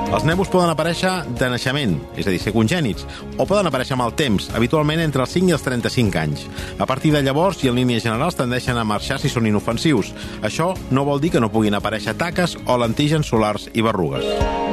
Els 0.08 0.24
nebus 0.24 0.48
poden 0.48 0.70
aparèixer 0.72 1.10
de 1.36 1.50
naixement, 1.52 1.98
és 2.16 2.24
a 2.24 2.32
dir, 2.32 2.40
ser 2.40 2.54
congènits, 2.54 3.04
o 3.36 3.44
poden 3.44 3.68
aparèixer 3.68 3.92
amb 3.98 4.06
el 4.06 4.16
temps, 4.16 4.48
habitualment 4.56 5.02
entre 5.04 5.20
els 5.26 5.34
5 5.36 5.52
i 5.52 5.56
els 5.58 5.66
35 5.66 6.22
anys. 6.22 6.46
A 6.80 6.88
partir 6.88 7.12
de 7.12 7.20
llavors, 7.22 7.60
i 7.60 7.68
en 7.68 7.76
línies 7.76 8.06
generals, 8.08 8.38
tendeixen 8.40 8.80
a 8.80 8.86
marxar 8.88 9.20
si 9.20 9.28
són 9.28 9.50
inofensius. 9.52 10.14
Això 10.40 10.72
no 10.90 11.04
vol 11.04 11.20
dir 11.20 11.34
que 11.36 11.44
no 11.44 11.52
puguin 11.52 11.76
aparèixer 11.76 12.16
taques 12.16 12.56
o 12.64 12.80
lentígens 12.80 13.28
solars 13.28 13.68
i 13.74 13.84
berrugues. 13.84 14.67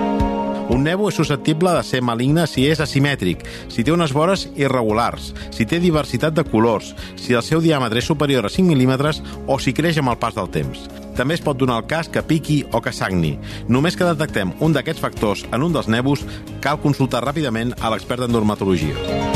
Un 0.69 0.82
nebo 0.84 1.10
és 1.10 1.15
susceptible 1.15 1.69
de 1.75 1.84
ser 1.86 2.01
maligne 2.01 2.47
si 2.49 2.65
és 2.65 2.82
asimètric, 2.82 3.43
si 3.69 3.84
té 3.86 3.93
unes 3.93 4.13
vores 4.15 4.47
irregulars, 4.58 5.30
si 5.54 5.67
té 5.69 5.78
diversitat 5.80 6.34
de 6.34 6.45
colors, 6.47 6.95
si 7.21 7.38
el 7.38 7.45
seu 7.45 7.62
diàmetre 7.62 8.01
és 8.01 8.10
superior 8.10 8.47
a 8.47 8.51
5 8.51 8.65
mil·límetres 8.73 9.21
o 9.45 9.60
si 9.62 9.75
creix 9.78 10.01
amb 10.01 10.15
el 10.15 10.19
pas 10.21 10.34
del 10.38 10.49
temps. 10.49 10.88
També 11.15 11.38
es 11.38 11.45
pot 11.45 11.58
donar 11.58 11.78
el 11.84 11.88
cas 11.88 12.10
que 12.10 12.25
piqui 12.25 12.63
o 12.73 12.82
que 12.82 12.91
sagni. 12.91 13.38
Només 13.69 13.95
que 13.95 14.10
detectem 14.10 14.51
un 14.60 14.75
d'aquests 14.75 15.06
factors 15.06 15.45
en 15.54 15.63
un 15.63 15.73
dels 15.75 15.88
nebus, 15.88 16.25
cal 16.65 16.82
consultar 16.82 17.23
ràpidament 17.23 17.78
a 17.80 17.93
l'expert 17.93 18.25
en 18.25 18.36
dermatologia. 18.36 19.35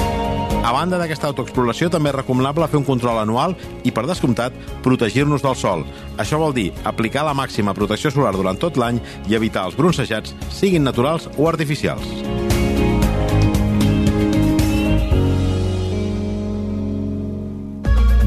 A 0.59 0.71
banda 0.75 0.99
d'aquesta 0.99 1.29
autoexploració, 1.31 1.87
també 1.89 2.11
és 2.11 2.17
recomanable 2.17 2.67
fer 2.67 2.79
un 2.81 2.87
control 2.87 3.21
anual 3.21 3.55
i, 3.83 3.93
per 3.95 4.05
descomptat, 4.05 4.55
protegir-nos 4.85 5.45
del 5.45 5.55
sol. 5.55 5.85
Això 6.19 6.39
vol 6.41 6.53
dir 6.53 6.69
aplicar 6.83 7.23
la 7.25 7.33
màxima 7.37 7.73
protecció 7.77 8.11
solar 8.11 8.35
durant 8.35 8.59
tot 8.59 8.77
l'any 8.77 8.99
i 9.31 9.39
evitar 9.39 9.65
els 9.69 9.79
bronzejats, 9.79 10.35
siguin 10.51 10.83
naturals 10.83 11.29
o 11.37 11.47
artificials. 11.49 12.05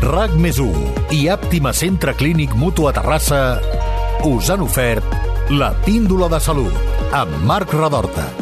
RAC 0.03 0.35
més 0.37 0.59
1 0.61 1.15
i 1.15 1.29
Àptima 1.33 1.71
Centre 1.73 2.13
Clínic 2.19 2.53
Mutu 2.59 2.89
a 2.91 2.93
Terrassa 2.93 3.39
us 4.29 4.51
han 4.53 4.67
ofert 4.67 5.53
la 5.55 5.73
píndola 5.87 6.29
de 6.33 6.43
salut 6.43 7.13
amb 7.17 7.43
Marc 7.49 7.73
Radorta. 7.79 8.42